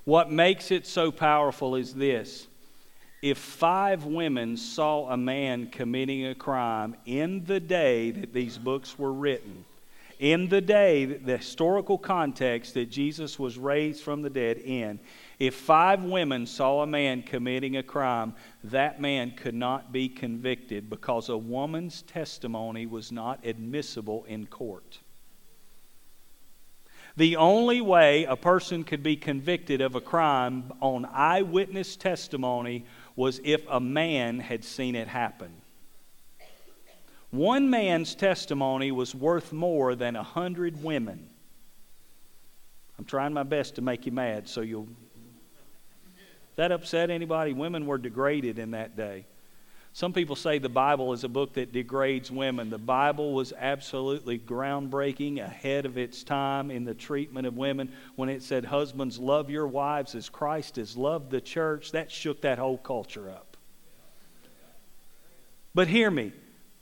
What 0.04 0.30
makes 0.30 0.71
it 0.71 0.87
so 0.87 1.12
powerful 1.12 1.76
is 1.76 1.94
this 1.94 2.47
if 3.23 3.38
five 3.38 4.04
women 4.04 4.56
saw 4.56 5.09
a 5.11 5.16
man 5.16 5.68
committing 5.68 6.26
a 6.26 6.35
crime 6.35 6.97
in 7.06 7.44
the 7.44 7.61
day 7.61 8.11
that 8.11 8.32
these 8.32 8.59
books 8.59 8.99
were 8.99 9.12
written, 9.12 9.64
in 10.23 10.49
the 10.49 10.61
day, 10.61 11.04
the 11.04 11.38
historical 11.38 11.99
context 11.99 12.75
that 12.75 12.90
Jesus 12.90 13.40
was 13.40 13.59
raised 13.59 14.04
from 14.04 14.23
the 14.23 14.30
dead 14.30 14.59
in, 14.59 15.00
if 15.40 15.54
five 15.54 16.04
women 16.04 16.47
saw 16.47 16.82
a 16.82 16.87
man 16.87 17.23
committing 17.23 17.76
a 17.76 17.82
crime, 17.82 18.35
that 18.62 19.00
man 19.00 19.32
could 19.32 19.54
not 19.54 19.92
be 19.92 20.09
convicted 20.09 20.88
because 20.88 21.28
a 21.28 21.37
woman's 21.37 22.02
testimony 22.02 22.87
was 22.87 23.11
not 23.11 23.44
admissible 23.44 24.25
in 24.28 24.47
court. 24.47 25.00
The 27.16 27.37
only 27.37 27.81
way 27.81 28.25
a 28.25 28.37
person 28.37 28.85
could 28.85 29.02
be 29.02 29.16
convicted 29.16 29.81
of 29.81 29.95
a 29.95 30.00
crime 30.00 30.73
on 30.81 31.04
eyewitness 31.04 31.97
testimony 31.97 32.87
was 33.16 33.40
if 33.45 33.62
a 33.69 33.81
man 33.81 34.40
had 34.40 34.64
seen 34.64 34.95
it 34.95 35.09
happen. 35.09 35.52
One 37.31 37.71
man's 37.71 38.14
testimony 38.14 38.92
was 38.92 39.14
worth 39.14 39.52
more 39.52 39.95
than 39.95 40.16
a 40.16 40.23
hundred 40.23 40.83
women. 40.83 41.28
I'm 42.99 43.04
trying 43.04 43.33
my 43.33 43.42
best 43.42 43.75
to 43.76 43.83
make 43.83 44.07
you 44.07 44.12
mad, 44.12 44.49
so 44.49 44.61
you'll. 44.61 44.88
That 46.57 46.73
upset 46.73 47.11
anybody? 47.11 47.52
Women 47.52 47.87
were 47.87 47.99
degraded 47.99 48.59
in 48.59 48.73
that 48.73 48.97
day. 48.97 49.25
Some 49.95 50.15
people 50.15 50.37
say 50.37 50.59
the 50.59 50.71
Bible 50.71 51.13
is 51.13 51.23
a 51.23 51.29
book 51.29 51.53
that 51.55 51.73
degrades 51.73 52.31
women. 52.31 52.71
The 52.71 52.79
Bible 52.79 53.35
was 53.35 53.53
absolutely 53.53 54.39
groundbreaking, 54.39 55.39
ahead 55.39 55.85
of 55.85 55.99
its 55.99 56.23
time 56.23 56.71
in 56.71 56.85
the 56.85 56.95
treatment 56.95 57.47
of 57.47 57.59
women. 57.59 57.93
When 58.17 58.31
it 58.31 58.43
said, 58.43 58.65
Husbands, 58.65 59.19
love 59.19 59.51
your 59.51 59.67
wives 59.67 60.15
as 60.15 60.31
Christ 60.31 60.77
has 60.77 60.97
loved 60.97 61.31
the 61.31 61.43
church, 61.43 61.93
that 61.93 62.11
shook 62.11 62.41
that 62.41 62.59
whole 62.59 62.79
culture 62.79 63.31
up. 63.31 63.59
But 65.75 65.89
hear 65.89 66.11
me. 66.11 66.33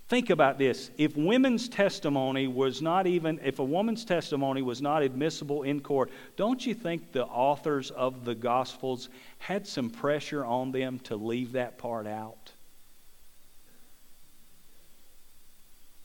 Think 0.09 0.31
about 0.31 0.59
this. 0.59 0.91
If 0.99 1.17
women's 1.17 1.69
testimony 1.69 2.49
was 2.49 2.83
not 2.83 3.07
even, 3.07 3.41
if 3.45 3.61
a 3.61 3.65
woman's 3.65 4.05
testimony 4.05 4.61
was 4.61 4.83
not 4.83 5.03
admissible 5.03 5.63
in 5.63 5.81
court, 5.81 6.11
don't 6.37 6.65
you 6.65 6.75
think 6.75 7.13
the 7.13 7.27
authors 7.27 7.93
of 7.93 8.25
the 8.25 8.35
Gospels 8.35 9.09
had 9.39 9.69
some 9.69 9.89
pressure 9.89 10.45
on 10.45 10.73
them 10.73 10.99
to 11.01 11.15
leave 11.15 11.53
that 11.53 11.79
part 11.79 12.09
out? 12.09 12.53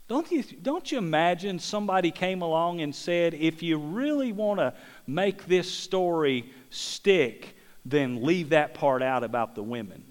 Don't 0.07 0.29
you, 0.31 0.43
don't 0.43 0.91
you 0.91 0.99
imagine 0.99 1.57
somebody 1.57 2.11
came 2.11 2.41
along 2.41 2.81
and 2.81 2.93
said, 2.93 3.33
if 3.33 3.63
you 3.63 3.77
really 3.77 4.31
want 4.31 4.59
to 4.59 4.73
make 5.07 5.45
this 5.47 5.71
story 5.71 6.51
stick, 6.69 7.55
then 7.85 8.23
leave 8.23 8.49
that 8.49 8.75
part 8.75 9.01
out 9.01 9.23
about 9.23 9.55
the 9.55 9.63
women? 9.63 10.03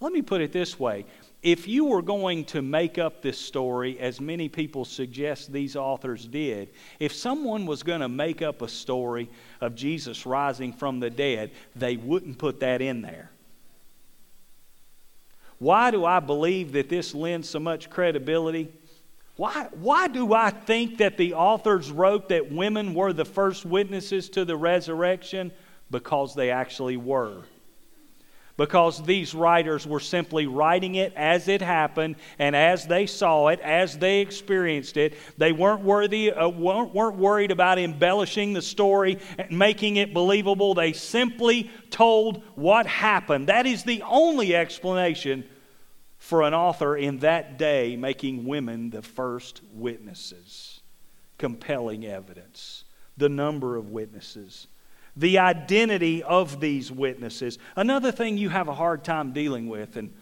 Let 0.00 0.12
me 0.12 0.22
put 0.22 0.40
it 0.40 0.52
this 0.52 0.78
way 0.78 1.04
if 1.42 1.66
you 1.66 1.86
were 1.86 2.02
going 2.02 2.44
to 2.46 2.60
make 2.60 2.98
up 2.98 3.22
this 3.22 3.38
story, 3.38 3.98
as 3.98 4.20
many 4.20 4.48
people 4.48 4.84
suggest 4.84 5.52
these 5.52 5.74
authors 5.74 6.26
did, 6.26 6.68
if 6.98 7.14
someone 7.14 7.64
was 7.64 7.82
going 7.82 8.00
to 8.00 8.08
make 8.08 8.42
up 8.42 8.60
a 8.60 8.68
story 8.68 9.30
of 9.60 9.74
Jesus 9.74 10.26
rising 10.26 10.72
from 10.72 11.00
the 11.00 11.08
dead, 11.08 11.50
they 11.74 11.96
wouldn't 11.96 12.38
put 12.38 12.60
that 12.60 12.82
in 12.82 13.00
there. 13.00 13.30
Why 15.60 15.90
do 15.90 16.06
I 16.06 16.20
believe 16.20 16.72
that 16.72 16.88
this 16.88 17.14
lends 17.14 17.48
so 17.48 17.60
much 17.60 17.90
credibility? 17.90 18.72
Why, 19.36 19.68
why 19.72 20.08
do 20.08 20.32
I 20.32 20.50
think 20.50 20.98
that 20.98 21.18
the 21.18 21.34
authors 21.34 21.90
wrote 21.90 22.30
that 22.30 22.50
women 22.50 22.94
were 22.94 23.12
the 23.12 23.26
first 23.26 23.66
witnesses 23.66 24.30
to 24.30 24.46
the 24.46 24.56
resurrection? 24.56 25.52
Because 25.90 26.34
they 26.34 26.50
actually 26.50 26.96
were 26.96 27.42
because 28.60 29.02
these 29.04 29.34
writers 29.34 29.86
were 29.86 29.98
simply 29.98 30.46
writing 30.46 30.96
it 30.96 31.14
as 31.16 31.48
it 31.48 31.62
happened 31.62 32.14
and 32.38 32.54
as 32.54 32.86
they 32.86 33.06
saw 33.06 33.48
it, 33.48 33.58
as 33.60 33.96
they 33.96 34.20
experienced 34.20 34.98
it. 34.98 35.16
They 35.38 35.50
weren't, 35.50 35.80
worthy, 35.80 36.30
uh, 36.30 36.46
weren't, 36.46 36.94
weren't 36.94 37.16
worried 37.16 37.52
about 37.52 37.78
embellishing 37.78 38.52
the 38.52 38.60
story 38.60 39.18
and 39.38 39.58
making 39.58 39.96
it 39.96 40.12
believable. 40.12 40.74
They 40.74 40.92
simply 40.92 41.70
told 41.88 42.42
what 42.54 42.86
happened. 42.86 43.46
That 43.46 43.64
is 43.64 43.84
the 43.84 44.02
only 44.02 44.54
explanation 44.54 45.48
for 46.18 46.42
an 46.42 46.52
author 46.52 46.94
in 46.98 47.20
that 47.20 47.56
day 47.56 47.96
making 47.96 48.44
women 48.44 48.90
the 48.90 49.00
first 49.00 49.62
witnesses. 49.72 50.80
Compelling 51.38 52.04
evidence. 52.04 52.84
The 53.16 53.30
number 53.30 53.76
of 53.76 53.88
witnesses 53.88 54.66
the 55.16 55.38
identity 55.38 56.22
of 56.22 56.60
these 56.60 56.90
witnesses. 56.90 57.58
Another 57.76 58.12
thing 58.12 58.38
you 58.38 58.48
have 58.48 58.68
a 58.68 58.74
hard 58.74 59.04
time 59.04 59.32
dealing 59.32 59.68
with, 59.68 59.96
and 59.96 60.12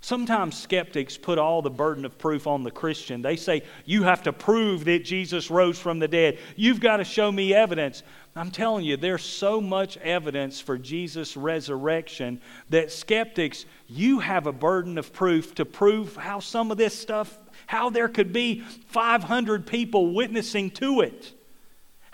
sometimes 0.00 0.56
skeptics 0.56 1.16
put 1.16 1.38
all 1.38 1.62
the 1.62 1.70
burden 1.70 2.04
of 2.04 2.18
proof 2.18 2.46
on 2.46 2.62
the 2.62 2.70
Christian. 2.70 3.22
They 3.22 3.36
say, 3.36 3.62
You 3.84 4.02
have 4.02 4.22
to 4.24 4.32
prove 4.32 4.84
that 4.84 5.04
Jesus 5.04 5.50
rose 5.50 5.78
from 5.78 5.98
the 5.98 6.08
dead. 6.08 6.38
You've 6.56 6.80
got 6.80 6.98
to 6.98 7.04
show 7.04 7.32
me 7.32 7.54
evidence. 7.54 8.02
I'm 8.36 8.50
telling 8.50 8.84
you, 8.84 8.96
there's 8.96 9.24
so 9.24 9.60
much 9.60 9.96
evidence 9.98 10.60
for 10.60 10.76
Jesus' 10.76 11.36
resurrection 11.36 12.40
that 12.68 12.90
skeptics, 12.90 13.64
you 13.86 14.18
have 14.18 14.46
a 14.46 14.52
burden 14.52 14.98
of 14.98 15.12
proof 15.12 15.54
to 15.54 15.64
prove 15.64 16.16
how 16.16 16.40
some 16.40 16.70
of 16.70 16.76
this 16.76 16.98
stuff, 16.98 17.38
how 17.66 17.90
there 17.90 18.08
could 18.08 18.32
be 18.32 18.60
500 18.60 19.66
people 19.66 20.12
witnessing 20.12 20.70
to 20.72 21.00
it 21.00 21.32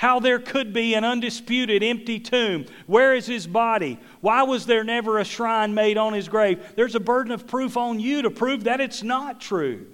how 0.00 0.18
there 0.18 0.38
could 0.38 0.72
be 0.72 0.94
an 0.94 1.04
undisputed 1.04 1.82
empty 1.82 2.18
tomb. 2.18 2.64
Where 2.86 3.14
is 3.14 3.26
his 3.26 3.46
body? 3.46 4.00
Why 4.22 4.44
was 4.44 4.64
there 4.64 4.82
never 4.82 5.18
a 5.18 5.26
shrine 5.26 5.74
made 5.74 5.98
on 5.98 6.14
his 6.14 6.26
grave? 6.26 6.72
There's 6.74 6.94
a 6.94 7.00
burden 7.00 7.32
of 7.32 7.46
proof 7.46 7.76
on 7.76 8.00
you 8.00 8.22
to 8.22 8.30
prove 8.30 8.64
that 8.64 8.80
it's 8.80 9.02
not 9.02 9.42
true. 9.42 9.88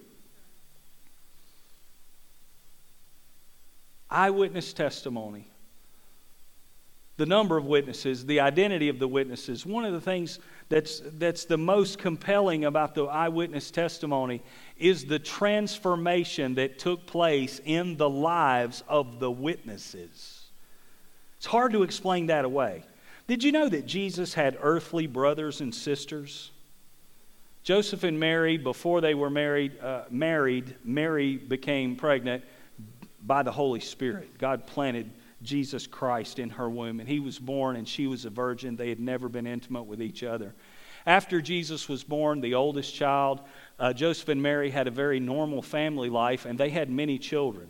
Eyewitness 4.09 4.73
testimony. 4.75 5.51
The 7.17 7.27
number 7.27 7.57
of 7.57 7.65
witnesses, 7.65 8.27
the 8.27 8.41
identity 8.41 8.91
of 8.91 8.99
the 8.99 9.09
witnesses. 9.09 9.65
One 9.65 9.87
of 9.87 9.95
the 9.95 10.01
things 10.01 10.39
that's, 10.69 11.01
that's 11.15 11.47
the 11.47 11.57
most 11.57 11.99
compelling 11.99 12.67
about 12.67 12.95
the 12.95 13.05
eyewitness 13.05 13.71
testimony 13.71 14.43
is 14.77 15.07
the 15.07 15.19
transformation 15.19 16.57
that 16.57 16.79
took 16.79 17.07
place 17.07 17.61
in 17.65 17.97
the 17.97 18.11
lives 18.11 18.83
of 18.87 19.19
the 19.19 19.31
witnesses. 19.31 20.43
It's 21.39 21.47
hard 21.47 21.73
to 21.73 21.85
explain 21.85 22.27
that 22.27 22.45
away. 22.45 22.85
Did 23.27 23.43
you 23.43 23.51
know 23.51 23.69
that 23.69 23.87
Jesus 23.87 24.35
had 24.35 24.59
earthly 24.61 25.07
brothers 25.07 25.61
and 25.61 25.75
sisters? 25.75 26.51
Joseph 27.63 28.05
and 28.05 28.21
Mary, 28.21 28.59
before 28.59 29.01
they 29.01 29.15
were 29.15 29.31
married, 29.31 29.81
uh, 29.81 30.05
married, 30.11 30.77
Mary 30.85 31.37
became 31.37 31.97
pregnant 31.97 32.45
by 33.25 33.43
the 33.43 33.51
Holy 33.51 33.81
Spirit. 33.81 34.39
God 34.39 34.67
planted 34.67 35.11
Jesus 35.43 35.87
Christ 35.87 36.39
in 36.39 36.51
her 36.51 36.69
womb, 36.69 37.01
and 37.01 37.09
he 37.09 37.21
was 37.21 37.39
born, 37.39 37.77
and 37.77 37.87
she 37.87 38.07
was 38.07 38.25
a 38.25 38.31
virgin. 38.31 38.77
They 38.77 38.89
had 38.89 39.01
never 39.01 39.29
been 39.29 39.47
intimate 39.47 39.85
with 39.85 40.03
each 40.03 40.23
other. 40.23 40.55
After 41.05 41.41
Jesus 41.41 41.89
was 41.89 42.03
born, 42.03 42.41
the 42.41 42.55
oldest 42.55 42.95
child, 42.95 43.41
uh, 43.79 43.93
Joseph 43.93 44.29
and 44.29 44.43
Mary 44.43 44.71
had 44.71 44.89
a 44.89 44.91
very 44.91 45.21
normal 45.21 45.63
family 45.63 46.11
life, 46.11 46.47
and 46.47 46.59
they 46.59 46.71
had 46.71 46.91
many 46.91 47.19
children. 47.19 47.69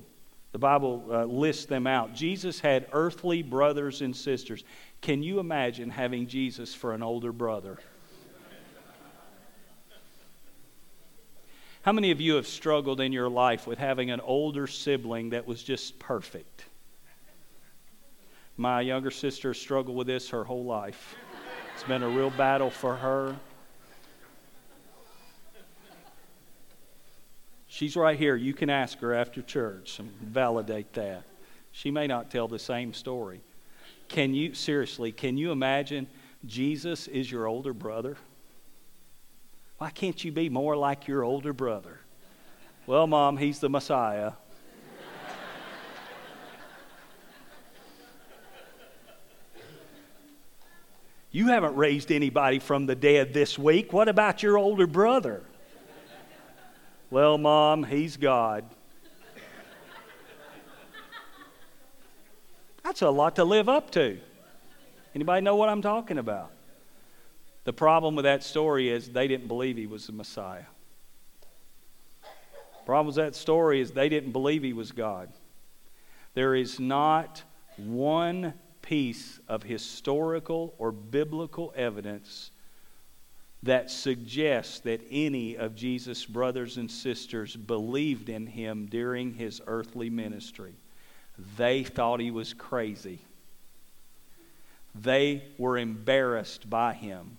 The 0.53 0.59
Bible 0.59 1.05
uh, 1.11 1.25
lists 1.25 1.67
them 1.67 1.87
out. 1.87 2.14
Jesus 2.14 2.61
had 2.61 2.87
earthly 2.93 3.43
brothers 3.43 4.01
and 4.01 4.17
sisters. 4.17 4.64
Can 5.03 5.23
you 5.23 5.38
imagine 5.38 5.91
having 5.91 6.27
Jesus 6.27 6.75
for 6.75 6.95
an 6.95 7.03
older 7.03 7.31
brother? 7.31 7.79
How 11.83 11.93
many 11.93 12.11
of 12.11 12.21
you 12.21 12.37
have 12.37 12.49
struggled 12.49 13.01
in 13.01 13.12
your 13.12 13.29
life 13.29 13.67
with 13.67 13.79
having 13.79 14.11
an 14.11 14.21
older 14.21 14.67
sibling 14.67 15.31
that 15.31 15.47
was 15.47 15.62
just 15.62 15.99
perfect? 15.99 16.64
My 18.57 18.81
younger 18.81 19.11
sister 19.11 19.53
struggled 19.53 19.97
with 19.97 20.07
this 20.07 20.31
her 20.31 20.45
whole 20.45 20.64
life. 20.64 21.14
It's 21.75 21.85
been 21.85 22.03
a 22.03 22.09
real 22.09 22.31
battle 22.31 22.71
for 22.71 22.97
her. 22.97 23.37
She's 27.66 27.97
right 27.97 28.19
here. 28.19 28.35
You 28.35 28.55
can 28.55 28.71
ask 28.71 28.99
her 29.01 29.12
after 29.12 29.42
church 29.42 29.99
and 29.99 30.11
validate 30.23 30.95
that. 30.95 31.25
She 31.73 31.90
may 31.90 32.07
not 32.07 32.31
tell 32.31 32.49
the 32.49 32.59
same 32.59 32.95
story. 32.95 33.42
Can 34.09 34.33
you, 34.33 34.55
seriously, 34.55 35.12
can 35.12 35.37
you 35.37 35.53
imagine 35.53 36.07
Jesus 36.47 37.09
is 37.09 37.31
your 37.31 37.47
older 37.47 37.75
brother? 37.75 38.16
Why 39.77 39.90
can't 39.90 40.25
you 40.25 40.33
be 40.33 40.49
more 40.49 40.75
like 40.75 41.07
your 41.07 41.23
older 41.23 41.53
brother? 41.53 42.01
Well, 42.87 43.07
Mom, 43.07 43.37
he's 43.37 43.59
the 43.59 43.69
Messiah. 43.69 44.33
You 51.37 51.49
haven't 51.49 51.77
raised 51.77 52.11
anybody 52.11 52.59
from 52.61 52.87
the 52.87 52.94
dead 52.94 53.35
this 53.35 53.59
week. 53.59 53.92
What 53.92 54.09
about 54.09 54.42
your 54.42 54.57
older 54.57 54.87
brother? 54.87 55.42
Well, 57.11 57.37
Mom, 57.37 57.85
he's 57.85 58.16
God. 58.16 58.64
That's 62.83 63.03
a 63.03 63.11
lot 63.11 63.37
to 63.37 63.44
live 63.44 63.68
up 63.68 63.90
to. 63.90 64.18
Anybody 65.14 65.42
know 65.42 65.57
what 65.57 65.68
I'm 65.68 65.83
talking 65.83 66.16
about? 66.16 66.53
The 67.64 67.72
problem 67.75 68.16
with 68.16 68.25
that 68.25 68.42
story 68.42 68.88
is 68.88 69.11
they 69.11 69.29
didn't 69.29 69.49
believe 69.49 69.77
he 69.77 69.87
was 69.87 70.07
the 70.07 70.14
Messiah. 70.14 70.64
The 72.22 72.87
problem 72.87 73.09
with 73.09 73.16
that 73.16 73.35
story 73.35 73.83
is 73.83 73.90
they 73.90 74.09
didn't 74.09 74.33
believe 74.33 74.62
he 74.62 74.72
was 74.72 74.90
God. 74.90 75.29
There 76.33 76.55
is 76.55 76.81
not 76.81 77.42
one 77.77 78.55
piece 78.87 79.40
of 79.49 79.64
historical 79.64 80.72
or 80.79 80.92
biblical 80.92 81.75
evidence 81.77 82.53
that 83.64 83.90
suggests 83.90 84.79
that 84.81 85.01
any 85.11 85.57
of 85.57 85.75
Jesus' 85.75 86.25
brothers 86.25 86.77
and 86.77 86.88
sisters 86.88 87.57
believed 87.57 88.29
in 88.29 88.46
him 88.46 88.87
during 88.87 89.35
his 89.35 89.61
earthly 89.66 90.09
ministry. 90.09 90.72
They 91.57 91.83
thought 91.83 92.20
he 92.20 92.31
was 92.31 92.55
crazy. 92.55 93.18
They 94.94 95.42
were 95.59 95.77
embarrassed 95.77 96.70
by 96.70 96.94
him. 96.94 97.38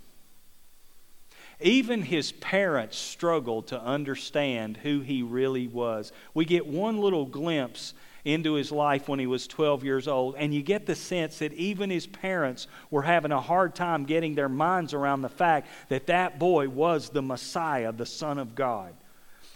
Even 1.62 2.02
his 2.04 2.34
parents 2.34 2.98
struggled 2.98 3.68
to 3.68 3.82
understand 3.82 4.78
who 4.78 5.00
he 5.00 5.24
really 5.24 5.68
was. 5.68 6.12
We 6.34 6.44
get 6.44 6.68
one 6.68 7.00
little 7.00 7.26
glimpse 7.26 7.94
into 8.28 8.54
his 8.54 8.72
life 8.74 9.08
when 9.08 9.20
he 9.20 9.26
was 9.26 9.48
12 9.48 9.86
years 9.86 10.08
old. 10.08 10.36
And 10.38 10.54
you 10.54 10.62
get 10.62 10.86
the 10.86 10.96
sense 10.96 11.40
that 11.40 11.54
even 11.54 11.90
his 11.90 12.06
parents 12.06 12.68
were 12.92 13.04
having 13.04 13.32
a 13.32 13.40
hard 13.40 13.74
time 13.74 14.04
getting 14.04 14.36
their 14.36 14.50
minds 14.50 14.94
around 14.94 15.22
the 15.22 15.30
fact 15.30 15.68
that 15.88 16.08
that 16.08 16.38
boy 16.38 16.68
was 16.68 17.10
the 17.10 17.22
Messiah, 17.22 17.94
the 17.94 18.06
Son 18.06 18.38
of 18.38 18.54
God. 18.54 18.94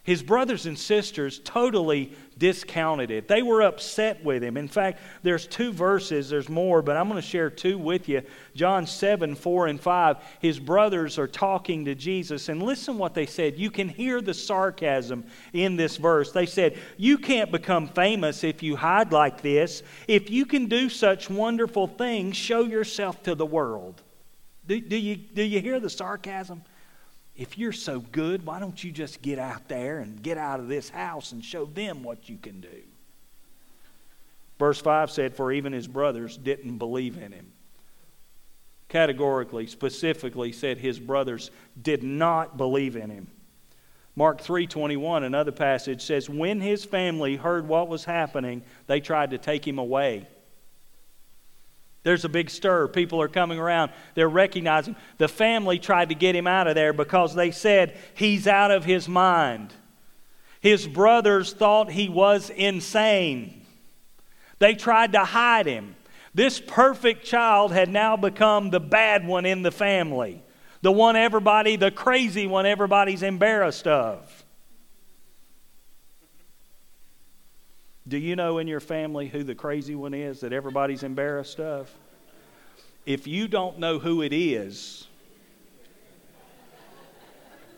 His 0.04 0.24
brothers 0.24 0.66
and 0.66 0.78
sisters 0.80 1.40
totally 1.44 2.14
discounted 2.36 3.12
it. 3.12 3.28
They 3.28 3.44
were 3.44 3.62
upset 3.62 4.24
with 4.24 4.44
him. 4.44 4.58
In 4.58 4.68
fact, 4.68 5.00
there's 5.22 5.46
two 5.46 5.72
verses, 5.72 6.28
there's 6.28 6.50
more, 6.50 6.82
but 6.82 6.98
I'm 6.98 7.08
going 7.08 7.22
to 7.22 7.28
share 7.28 7.52
two 7.52 7.78
with 7.78 8.10
you. 8.10 8.24
John 8.56 8.88
7, 8.88 9.36
4 9.36 9.68
and 9.68 9.80
5. 9.80 10.18
His 10.40 10.58
brothers 10.58 11.20
are 11.20 11.28
talking 11.28 11.86
to 11.86 11.94
Jesus, 11.94 12.50
and 12.50 12.64
listen 12.64 12.98
what 12.98 13.14
they 13.14 13.28
said. 13.28 13.60
You 13.60 13.70
can 13.70 13.90
hear 13.90 14.22
the 14.22 14.34
sarcasm 14.34 15.24
in 15.54 15.76
this 15.76 15.98
verse. 15.98 16.32
They 16.32 16.48
said, 16.48 16.80
You 16.98 17.20
can't 17.20 17.52
become 17.52 17.88
famous 17.88 18.44
if 18.44 18.64
you 18.64 18.76
hide 18.76 19.12
like 19.12 19.42
this. 19.42 19.84
If 20.08 20.32
you 20.32 20.48
can 20.48 20.66
do 20.66 20.90
such 20.90 21.30
wonderful 21.30 21.86
things, 21.86 22.36
show 22.36 22.64
yourself 22.64 23.22
to 23.24 23.36
the 23.36 23.46
world. 23.46 24.02
Do, 24.66 24.82
do, 24.82 24.98
you, 24.98 25.16
do 25.16 25.44
you 25.44 25.60
hear 25.60 25.80
the 25.80 25.92
sarcasm? 25.92 26.64
If 27.36 27.58
you're 27.58 27.72
so 27.72 28.00
good, 28.00 28.46
why 28.46 28.60
don't 28.60 28.84
you 28.84 28.92
just 28.92 29.22
get 29.22 29.40
out 29.40 29.68
there 29.68 30.00
and 30.00 30.22
get 30.22 30.38
out 30.38 30.60
of 30.60 30.68
this 30.68 30.90
house 30.90 31.32
and 31.32 31.44
show 31.44 31.66
them 31.66 32.04
what 32.04 32.30
you 32.30 32.38
can 32.38 32.62
do? 32.62 32.82
Verse 34.60 34.80
5 34.80 35.10
said, 35.10 35.36
For 35.36 35.52
even 35.52 35.74
his 35.74 35.88
brothers 35.88 36.38
didn't 36.38 36.78
believe 36.78 37.18
in 37.18 37.32
him. 37.32 37.52
Categorically, 38.90 39.68
specifically 39.68 40.52
said 40.52 40.78
his 40.78 41.00
brothers 41.00 41.50
did 41.82 42.04
not 42.04 42.58
believe 42.58 42.96
in 42.96 43.10
him. 43.10 43.28
Mark 44.16 44.42
3:21 44.42 45.24
another 45.24 45.54
passage 45.54 46.02
says 46.02 46.30
when 46.30 46.60
his 46.60 46.84
family 46.84 47.38
heard 47.38 47.68
what 47.68 47.88
was 47.88 48.04
happening 48.04 48.62
they 48.88 49.00
tried 49.00 49.32
to 49.32 49.38
take 49.38 49.66
him 49.66 49.80
away. 49.80 50.28
There's 52.04 52.26
a 52.26 52.30
big 52.30 52.50
stir. 52.50 52.88
People 52.88 53.22
are 53.22 53.28
coming 53.28 53.60
around. 53.60 53.92
They're 54.16 54.30
recognizing. 54.30 54.96
The 55.18 55.28
family 55.28 55.78
tried 55.78 56.10
to 56.10 56.16
get 56.16 56.36
him 56.36 56.48
out 56.48 56.68
of 56.68 56.76
there 56.76 56.94
because 56.94 57.36
they 57.36 57.52
said 57.52 57.98
he's 58.16 58.48
out 58.48 58.72
of 58.72 58.86
his 58.86 59.08
mind. 59.08 59.74
His 60.62 60.88
brothers 60.88 61.54
thought 61.54 61.92
he 61.92 62.10
was 62.10 62.50
insane. 62.50 63.66
They 64.60 64.76
tried 64.76 65.14
to 65.14 65.26
hide 65.26 65.66
him. 65.66 65.96
This 66.34 66.60
perfect 66.60 67.26
child 67.26 67.72
had 67.72 67.90
now 67.90 68.16
become 68.16 68.70
the 68.70 68.80
bad 68.80 69.28
one 69.28 69.46
in 69.46 69.64
the 69.64 69.72
family, 69.72 70.42
the 70.82 70.92
one 70.92 71.16
everybody, 71.16 71.76
the 71.76 71.92
crazy 71.92 72.48
one 72.48 72.66
everybody's 72.66 73.22
embarrassed 73.22 73.88
of. 73.88 74.31
Do 78.08 78.18
you 78.18 78.36
know 78.36 78.58
in 78.58 78.68
your 78.68 78.80
family 78.80 79.28
who 79.28 79.44
the 79.44 79.56
crazy 79.56 79.96
one 79.96 80.14
is 80.14 80.40
that 80.42 80.54
everybody's 80.54 81.04
embarrassed 81.04 81.60
of? 81.60 81.90
If 83.06 83.28
you 83.28 83.48
don't 83.48 83.80
know 83.80 84.00
who 84.00 84.22
it 84.22 84.34
is, 84.34 85.08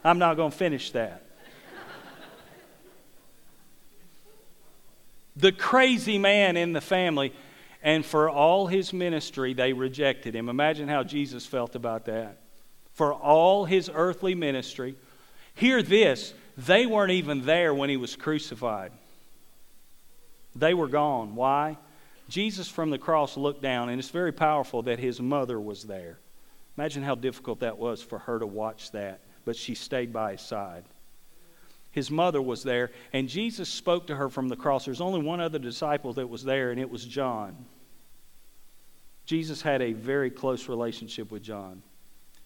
I'm 0.04 0.20
not 0.20 0.36
going 0.36 0.52
to 0.52 0.58
finish 0.58 0.92
that. 0.92 1.24
The 5.36 5.52
crazy 5.52 6.18
man 6.18 6.58
in 6.58 6.74
the 6.74 6.82
family, 6.82 7.34
and 7.82 8.06
for 8.06 8.30
all 8.30 8.68
his 8.68 8.94
ministry, 8.94 9.54
they 9.54 9.74
rejected 9.74 10.36
him. 10.36 10.48
Imagine 10.48 10.88
how 10.88 11.04
Jesus 11.04 11.46
felt 11.46 11.76
about 11.76 12.06
that. 12.06 12.38
For 12.94 13.14
all 13.14 13.66
his 13.66 13.90
earthly 13.94 14.36
ministry, 14.36 14.96
hear 15.56 15.82
this 15.82 16.34
they 16.56 16.86
weren't 16.86 17.12
even 17.12 17.46
there 17.46 17.74
when 17.74 17.90
he 17.90 17.98
was 17.98 18.16
crucified. 18.16 18.92
They 20.56 20.74
were 20.74 20.88
gone. 20.88 21.36
Why? 21.36 21.78
Jesus 22.30 22.70
from 22.70 22.90
the 22.90 22.98
cross 22.98 23.38
looked 23.38 23.62
down, 23.62 23.90
and 23.90 24.00
it's 24.00 24.10
very 24.10 24.32
powerful 24.32 24.84
that 24.84 25.00
his 25.00 25.20
mother 25.20 25.60
was 25.60 25.84
there. 25.84 26.20
Imagine 26.78 27.04
how 27.04 27.16
difficult 27.16 27.60
that 27.60 27.78
was 27.78 28.02
for 28.02 28.20
her 28.20 28.40
to 28.40 28.48
watch 28.48 28.92
that, 28.92 29.20
but 29.46 29.56
she 29.56 29.76
stayed 29.76 30.12
by 30.12 30.34
his 30.34 30.42
side. 30.42 30.84
His 31.92 32.10
mother 32.10 32.42
was 32.42 32.64
there, 32.64 32.90
and 33.12 33.30
Jesus 33.30 33.70
spoke 33.70 34.08
to 34.08 34.16
her 34.16 34.30
from 34.30 34.50
the 34.50 34.56
cross. 34.56 34.86
There's 34.86 35.02
only 35.02 35.22
one 35.22 35.40
other 35.40 35.60
disciple 35.60 36.14
that 36.14 36.30
was 36.30 36.44
there, 36.44 36.72
and 36.72 36.80
it 36.80 36.90
was 36.90 37.06
John. 37.06 37.56
Jesus 39.26 39.62
had 39.62 39.82
a 39.82 39.94
very 39.94 40.32
close 40.32 40.68
relationship 40.68 41.32
with 41.32 41.44
John, 41.44 41.84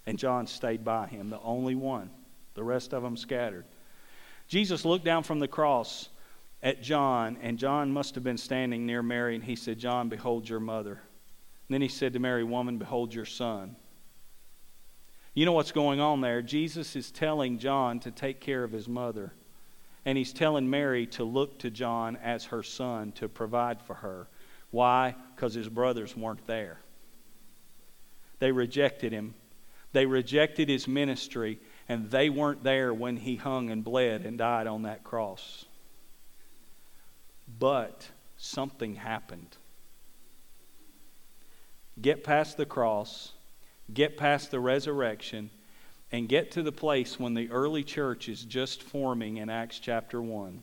and 0.05 0.19
John 0.19 0.47
stayed 0.47 0.83
by 0.83 1.07
him, 1.07 1.29
the 1.29 1.39
only 1.39 1.75
one. 1.75 2.09
The 2.55 2.63
rest 2.63 2.93
of 2.93 3.03
them 3.03 3.15
scattered. 3.15 3.65
Jesus 4.49 4.83
looked 4.83 5.05
down 5.05 5.23
from 5.23 5.39
the 5.39 5.47
cross 5.47 6.09
at 6.61 6.81
John, 6.81 7.37
and 7.41 7.59
John 7.59 7.91
must 7.91 8.15
have 8.15 8.23
been 8.23 8.37
standing 8.37 8.85
near 8.85 9.03
Mary, 9.03 9.35
and 9.35 9.43
he 9.43 9.55
said, 9.55 9.77
John, 9.77 10.09
behold 10.09 10.49
your 10.49 10.59
mother. 10.59 10.93
And 10.93 11.73
then 11.73 11.81
he 11.81 11.87
said 11.87 12.13
to 12.13 12.19
Mary, 12.19 12.43
Woman, 12.43 12.77
behold 12.77 13.13
your 13.13 13.25
son. 13.25 13.75
You 15.37 15.45
know 15.45 15.51
what's 15.51 15.71
going 15.71 15.99
on 15.99 16.21
there? 16.21 16.41
Jesus 16.41 16.95
is 16.95 17.11
telling 17.11 17.59
John 17.59 17.99
to 17.99 18.09
take 18.09 18.39
care 18.39 18.63
of 18.63 18.71
his 18.71 18.87
mother. 18.87 19.33
And 20.03 20.17
he's 20.17 20.33
telling 20.33 20.67
Mary 20.67 21.05
to 21.07 21.23
look 21.23 21.59
to 21.59 21.69
John 21.69 22.15
as 22.23 22.45
her 22.45 22.63
son 22.63 23.11
to 23.13 23.29
provide 23.29 23.79
for 23.83 23.93
her. 23.93 24.27
Why? 24.71 25.13
Because 25.35 25.53
his 25.53 25.69
brothers 25.69 26.17
weren't 26.17 26.47
there. 26.47 26.79
They 28.39 28.51
rejected 28.51 29.11
him. 29.11 29.35
They 29.91 30.07
rejected 30.07 30.69
his 30.69 30.87
ministry, 30.87 31.59
and 31.87 32.09
they 32.09 32.29
weren't 32.29 32.63
there 32.63 32.91
when 32.91 33.17
he 33.17 33.35
hung 33.35 33.69
and 33.69 33.83
bled 33.83 34.25
and 34.25 34.39
died 34.39 34.65
on 34.65 34.83
that 34.83 35.03
cross. 35.03 35.66
But 37.47 38.09
something 38.37 38.95
happened. 38.95 39.57
Get 41.99 42.23
past 42.23 42.57
the 42.57 42.65
cross, 42.65 43.33
get 43.93 44.17
past 44.17 44.51
the 44.51 44.59
resurrection, 44.59 45.49
and 46.11 46.29
get 46.29 46.51
to 46.51 46.63
the 46.63 46.71
place 46.71 47.19
when 47.19 47.33
the 47.33 47.49
early 47.49 47.83
church 47.83 48.29
is 48.29 48.43
just 48.43 48.83
forming 48.83 49.37
in 49.37 49.49
Acts 49.49 49.79
chapter 49.79 50.21
1. 50.21 50.61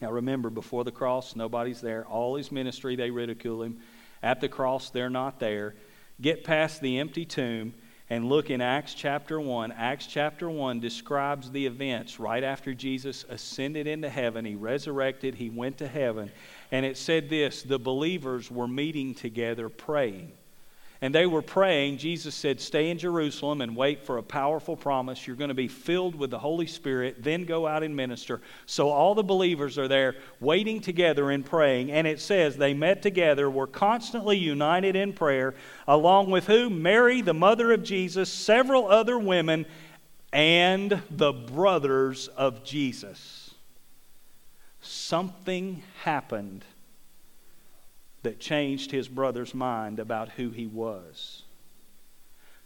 Now 0.00 0.10
remember, 0.10 0.50
before 0.50 0.84
the 0.84 0.92
cross, 0.92 1.34
nobody's 1.34 1.80
there. 1.80 2.06
All 2.06 2.36
his 2.36 2.52
ministry, 2.52 2.96
they 2.96 3.10
ridicule 3.10 3.62
him. 3.62 3.80
At 4.22 4.40
the 4.40 4.48
cross, 4.48 4.90
they're 4.90 5.10
not 5.10 5.40
there. 5.40 5.74
Get 6.20 6.44
past 6.44 6.80
the 6.80 6.98
empty 6.98 7.24
tomb 7.24 7.74
and 8.10 8.28
look 8.28 8.50
in 8.50 8.60
Acts 8.60 8.94
chapter 8.94 9.40
1. 9.40 9.72
Acts 9.72 10.06
chapter 10.06 10.50
1 10.50 10.78
describes 10.80 11.50
the 11.50 11.66
events 11.66 12.20
right 12.20 12.44
after 12.44 12.74
Jesus 12.74 13.24
ascended 13.28 13.86
into 13.86 14.10
heaven. 14.10 14.44
He 14.44 14.54
resurrected, 14.54 15.34
he 15.34 15.48
went 15.48 15.78
to 15.78 15.88
heaven. 15.88 16.30
And 16.70 16.84
it 16.84 16.98
said 16.98 17.28
this 17.30 17.62
the 17.62 17.78
believers 17.78 18.50
were 18.50 18.68
meeting 18.68 19.14
together 19.14 19.68
praying. 19.68 20.32
And 21.04 21.14
they 21.14 21.26
were 21.26 21.42
praying. 21.42 21.98
Jesus 21.98 22.34
said, 22.34 22.58
Stay 22.58 22.88
in 22.88 22.96
Jerusalem 22.96 23.60
and 23.60 23.76
wait 23.76 24.06
for 24.06 24.16
a 24.16 24.22
powerful 24.22 24.74
promise. 24.74 25.26
You're 25.26 25.36
going 25.36 25.48
to 25.48 25.54
be 25.54 25.68
filled 25.68 26.14
with 26.14 26.30
the 26.30 26.38
Holy 26.38 26.66
Spirit, 26.66 27.22
then 27.22 27.44
go 27.44 27.66
out 27.66 27.82
and 27.82 27.94
minister. 27.94 28.40
So 28.64 28.88
all 28.88 29.14
the 29.14 29.22
believers 29.22 29.76
are 29.76 29.86
there 29.86 30.16
waiting 30.40 30.80
together 30.80 31.30
and 31.30 31.44
praying. 31.44 31.92
And 31.92 32.06
it 32.06 32.20
says 32.20 32.56
they 32.56 32.72
met 32.72 33.02
together, 33.02 33.50
were 33.50 33.66
constantly 33.66 34.38
united 34.38 34.96
in 34.96 35.12
prayer, 35.12 35.54
along 35.86 36.30
with 36.30 36.46
who? 36.46 36.70
Mary, 36.70 37.20
the 37.20 37.34
mother 37.34 37.70
of 37.72 37.82
Jesus, 37.82 38.32
several 38.32 38.88
other 38.88 39.18
women, 39.18 39.66
and 40.32 41.02
the 41.10 41.34
brothers 41.34 42.28
of 42.28 42.64
Jesus. 42.64 43.50
Something 44.80 45.82
happened 46.02 46.64
that 48.24 48.40
changed 48.40 48.90
his 48.90 49.06
brother's 49.06 49.54
mind 49.54 50.00
about 50.00 50.30
who 50.30 50.50
he 50.50 50.66
was. 50.66 51.42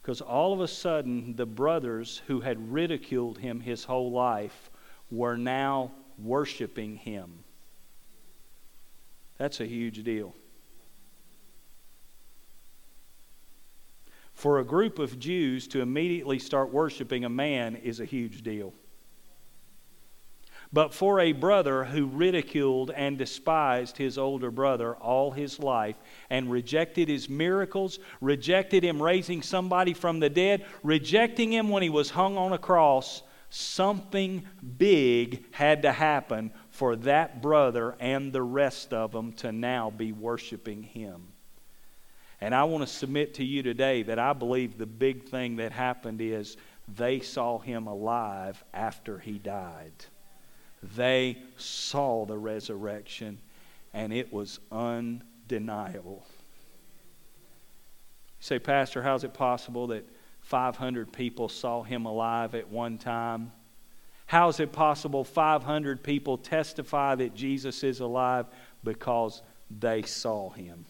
Because 0.00 0.20
all 0.20 0.54
of 0.54 0.60
a 0.60 0.68
sudden, 0.68 1.36
the 1.36 1.46
brothers 1.46 2.22
who 2.28 2.40
had 2.40 2.72
ridiculed 2.72 3.38
him 3.38 3.60
his 3.60 3.84
whole 3.84 4.10
life 4.10 4.70
were 5.10 5.36
now 5.36 5.90
worshiping 6.16 6.96
him. 6.96 7.44
That's 9.36 9.60
a 9.60 9.66
huge 9.66 10.02
deal. 10.04 10.34
For 14.32 14.60
a 14.60 14.64
group 14.64 15.00
of 15.00 15.18
Jews 15.18 15.66
to 15.68 15.80
immediately 15.80 16.38
start 16.38 16.72
worshiping 16.72 17.24
a 17.24 17.28
man 17.28 17.74
is 17.74 17.98
a 17.98 18.04
huge 18.04 18.42
deal. 18.42 18.72
But 20.72 20.92
for 20.92 21.18
a 21.18 21.32
brother 21.32 21.84
who 21.84 22.06
ridiculed 22.06 22.90
and 22.90 23.16
despised 23.16 23.96
his 23.96 24.18
older 24.18 24.50
brother 24.50 24.94
all 24.96 25.30
his 25.30 25.58
life 25.58 25.96
and 26.28 26.50
rejected 26.50 27.08
his 27.08 27.28
miracles, 27.28 27.98
rejected 28.20 28.84
him 28.84 29.02
raising 29.02 29.40
somebody 29.40 29.94
from 29.94 30.20
the 30.20 30.28
dead, 30.28 30.66
rejecting 30.82 31.52
him 31.52 31.70
when 31.70 31.82
he 31.82 31.88
was 31.88 32.10
hung 32.10 32.36
on 32.36 32.52
a 32.52 32.58
cross, 32.58 33.22
something 33.48 34.44
big 34.76 35.44
had 35.54 35.82
to 35.82 35.92
happen 35.92 36.52
for 36.68 36.96
that 36.96 37.40
brother 37.40 37.96
and 37.98 38.30
the 38.30 38.42
rest 38.42 38.92
of 38.92 39.12
them 39.12 39.32
to 39.32 39.50
now 39.50 39.90
be 39.90 40.12
worshiping 40.12 40.82
him. 40.82 41.28
And 42.42 42.54
I 42.54 42.64
want 42.64 42.86
to 42.86 42.92
submit 42.92 43.34
to 43.34 43.44
you 43.44 43.62
today 43.62 44.02
that 44.02 44.18
I 44.18 44.34
believe 44.34 44.76
the 44.76 44.86
big 44.86 45.24
thing 45.24 45.56
that 45.56 45.72
happened 45.72 46.20
is 46.20 46.58
they 46.96 47.20
saw 47.20 47.58
him 47.58 47.86
alive 47.86 48.62
after 48.74 49.18
he 49.18 49.38
died. 49.38 49.92
They 50.82 51.38
saw 51.56 52.24
the 52.24 52.38
resurrection, 52.38 53.38
and 53.92 54.12
it 54.12 54.32
was 54.32 54.60
undeniable. 54.70 56.24
You 58.38 58.44
say, 58.44 58.58
Pastor, 58.58 59.02
how's 59.02 59.24
it 59.24 59.34
possible 59.34 59.88
that 59.88 60.08
500 60.42 61.12
people 61.12 61.48
saw 61.48 61.82
him 61.82 62.06
alive 62.06 62.54
at 62.54 62.68
one 62.68 62.98
time? 62.98 63.52
How 64.26 64.48
is 64.48 64.60
it 64.60 64.72
possible 64.72 65.24
500 65.24 66.02
people 66.02 66.38
testify 66.38 67.14
that 67.16 67.34
Jesus 67.34 67.82
is 67.82 68.00
alive? 68.00 68.46
Because 68.84 69.42
they 69.70 70.02
saw 70.02 70.50
him. 70.50 70.84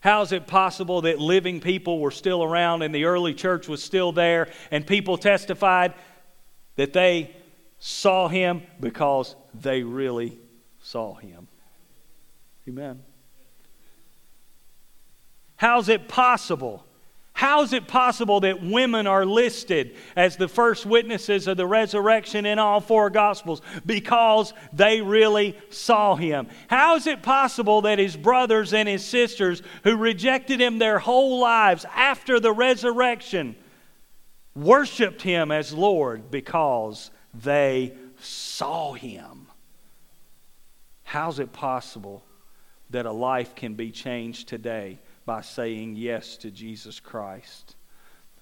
How 0.00 0.22
is 0.22 0.32
it 0.32 0.46
possible 0.46 1.02
that 1.02 1.18
living 1.18 1.60
people 1.60 1.98
were 1.98 2.10
still 2.10 2.44
around 2.44 2.82
and 2.82 2.94
the 2.94 3.06
early 3.06 3.32
church 3.32 3.68
was 3.68 3.82
still 3.82 4.12
there 4.12 4.48
and 4.70 4.86
people 4.86 5.16
testified 5.16 5.94
that 6.76 6.92
they 6.92 7.34
saw 7.78 8.28
him 8.28 8.62
because 8.80 9.36
they 9.52 9.82
really 9.82 10.38
saw 10.82 11.14
him. 11.14 11.48
Amen. 12.68 13.02
How's 15.56 15.88
it 15.88 16.08
possible? 16.08 16.84
How 17.34 17.62
is 17.62 17.72
it 17.72 17.88
possible 17.88 18.40
that 18.40 18.62
women 18.62 19.08
are 19.08 19.26
listed 19.26 19.96
as 20.14 20.36
the 20.36 20.46
first 20.46 20.86
witnesses 20.86 21.48
of 21.48 21.56
the 21.56 21.66
resurrection 21.66 22.46
in 22.46 22.60
all 22.60 22.80
four 22.80 23.10
Gospels? 23.10 23.60
Because 23.84 24.54
they 24.72 25.00
really 25.00 25.58
saw 25.68 26.14
him. 26.14 26.46
How 26.68 26.94
is 26.94 27.08
it 27.08 27.22
possible 27.22 27.82
that 27.82 27.98
his 27.98 28.16
brothers 28.16 28.72
and 28.72 28.88
his 28.88 29.04
sisters, 29.04 29.62
who 29.82 29.96
rejected 29.96 30.60
him 30.60 30.78
their 30.78 31.00
whole 31.00 31.40
lives 31.40 31.84
after 31.94 32.38
the 32.38 32.52
resurrection, 32.52 33.56
worshiped 34.54 35.22
him 35.22 35.50
as 35.50 35.72
Lord 35.72 36.30
because 36.30 37.10
they 37.32 37.94
saw 38.18 38.92
him? 38.92 39.46
How's 41.02 41.38
it 41.38 41.52
possible 41.52 42.24
that 42.90 43.06
a 43.06 43.12
life 43.12 43.54
can 43.54 43.74
be 43.74 43.90
changed 43.90 44.48
today 44.48 44.98
by 45.26 45.40
saying 45.40 45.96
yes 45.96 46.36
to 46.38 46.50
Jesus 46.50 47.00
Christ? 47.00 47.76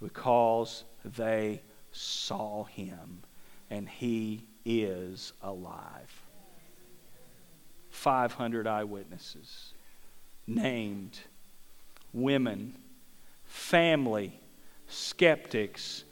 Because 0.00 0.84
they 1.04 1.62
saw 1.92 2.64
him 2.64 3.22
and 3.70 3.88
he 3.88 4.44
is 4.64 5.32
alive. 5.42 6.22
500 7.90 8.66
eyewitnesses 8.66 9.74
named 10.46 11.18
women, 12.12 12.76
family, 13.44 14.40
skeptics, 14.92 16.04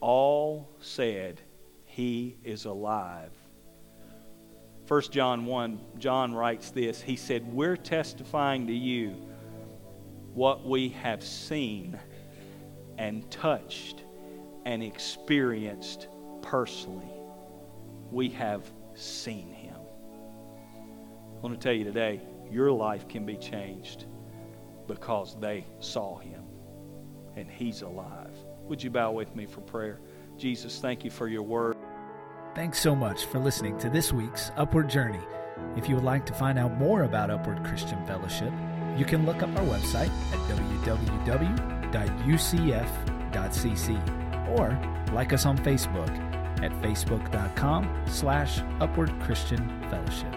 all 0.00 0.68
said, 0.80 1.40
He 1.84 2.36
is 2.44 2.64
alive. 2.64 3.30
1 4.86 5.02
John 5.10 5.46
1, 5.46 5.80
John 5.98 6.34
writes 6.34 6.70
this. 6.70 7.00
He 7.00 7.16
said, 7.16 7.50
We're 7.52 7.76
testifying 7.76 8.66
to 8.66 8.72
you 8.72 9.14
what 10.34 10.66
we 10.66 10.90
have 10.90 11.22
seen 11.22 11.98
and 12.98 13.30
touched 13.30 14.02
and 14.66 14.82
experienced 14.82 16.08
personally. 16.42 17.08
We 18.10 18.28
have 18.30 18.70
seen 18.94 19.50
Him. 19.52 19.76
I 19.76 21.40
want 21.40 21.58
to 21.58 21.62
tell 21.62 21.74
you 21.74 21.84
today, 21.84 22.20
your 22.50 22.70
life 22.70 23.08
can 23.08 23.24
be 23.24 23.36
changed 23.36 24.04
because 24.86 25.36
they 25.40 25.64
saw 25.80 26.18
Him 26.18 26.43
and 27.36 27.50
He's 27.50 27.82
alive. 27.82 28.34
Would 28.64 28.82
you 28.82 28.90
bow 28.90 29.12
with 29.12 29.34
me 29.36 29.46
for 29.46 29.60
prayer? 29.60 30.00
Jesus, 30.36 30.78
thank 30.78 31.04
you 31.04 31.10
for 31.10 31.28
your 31.28 31.42
word. 31.42 31.76
Thanks 32.54 32.78
so 32.80 32.94
much 32.94 33.24
for 33.26 33.38
listening 33.38 33.76
to 33.78 33.90
this 33.90 34.12
week's 34.12 34.50
Upward 34.56 34.88
Journey. 34.88 35.22
If 35.76 35.88
you 35.88 35.96
would 35.96 36.04
like 36.04 36.24
to 36.26 36.32
find 36.32 36.58
out 36.58 36.76
more 36.78 37.02
about 37.02 37.30
Upward 37.30 37.64
Christian 37.64 38.04
Fellowship, 38.06 38.52
you 38.96 39.04
can 39.04 39.26
look 39.26 39.42
up 39.42 39.50
our 39.56 39.64
website 39.64 40.10
at 40.32 40.38
www.ucf.cc 40.48 41.58
or 44.58 45.12
like 45.12 45.32
us 45.32 45.46
on 45.46 45.58
Facebook 45.58 46.10
at 46.62 46.70
facebook.com 46.82 48.04
slash 48.06 48.60
upward 48.80 49.12
Christian 49.20 49.68
fellowship. 49.90 50.34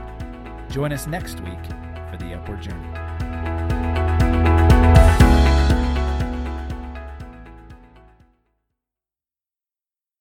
Join 0.69 0.91
us 0.91 1.07
next 1.07 1.39
week 1.41 1.65
for 2.10 2.17
the 2.17 2.33
Upward 2.33 2.62
Journey. 2.62 3.07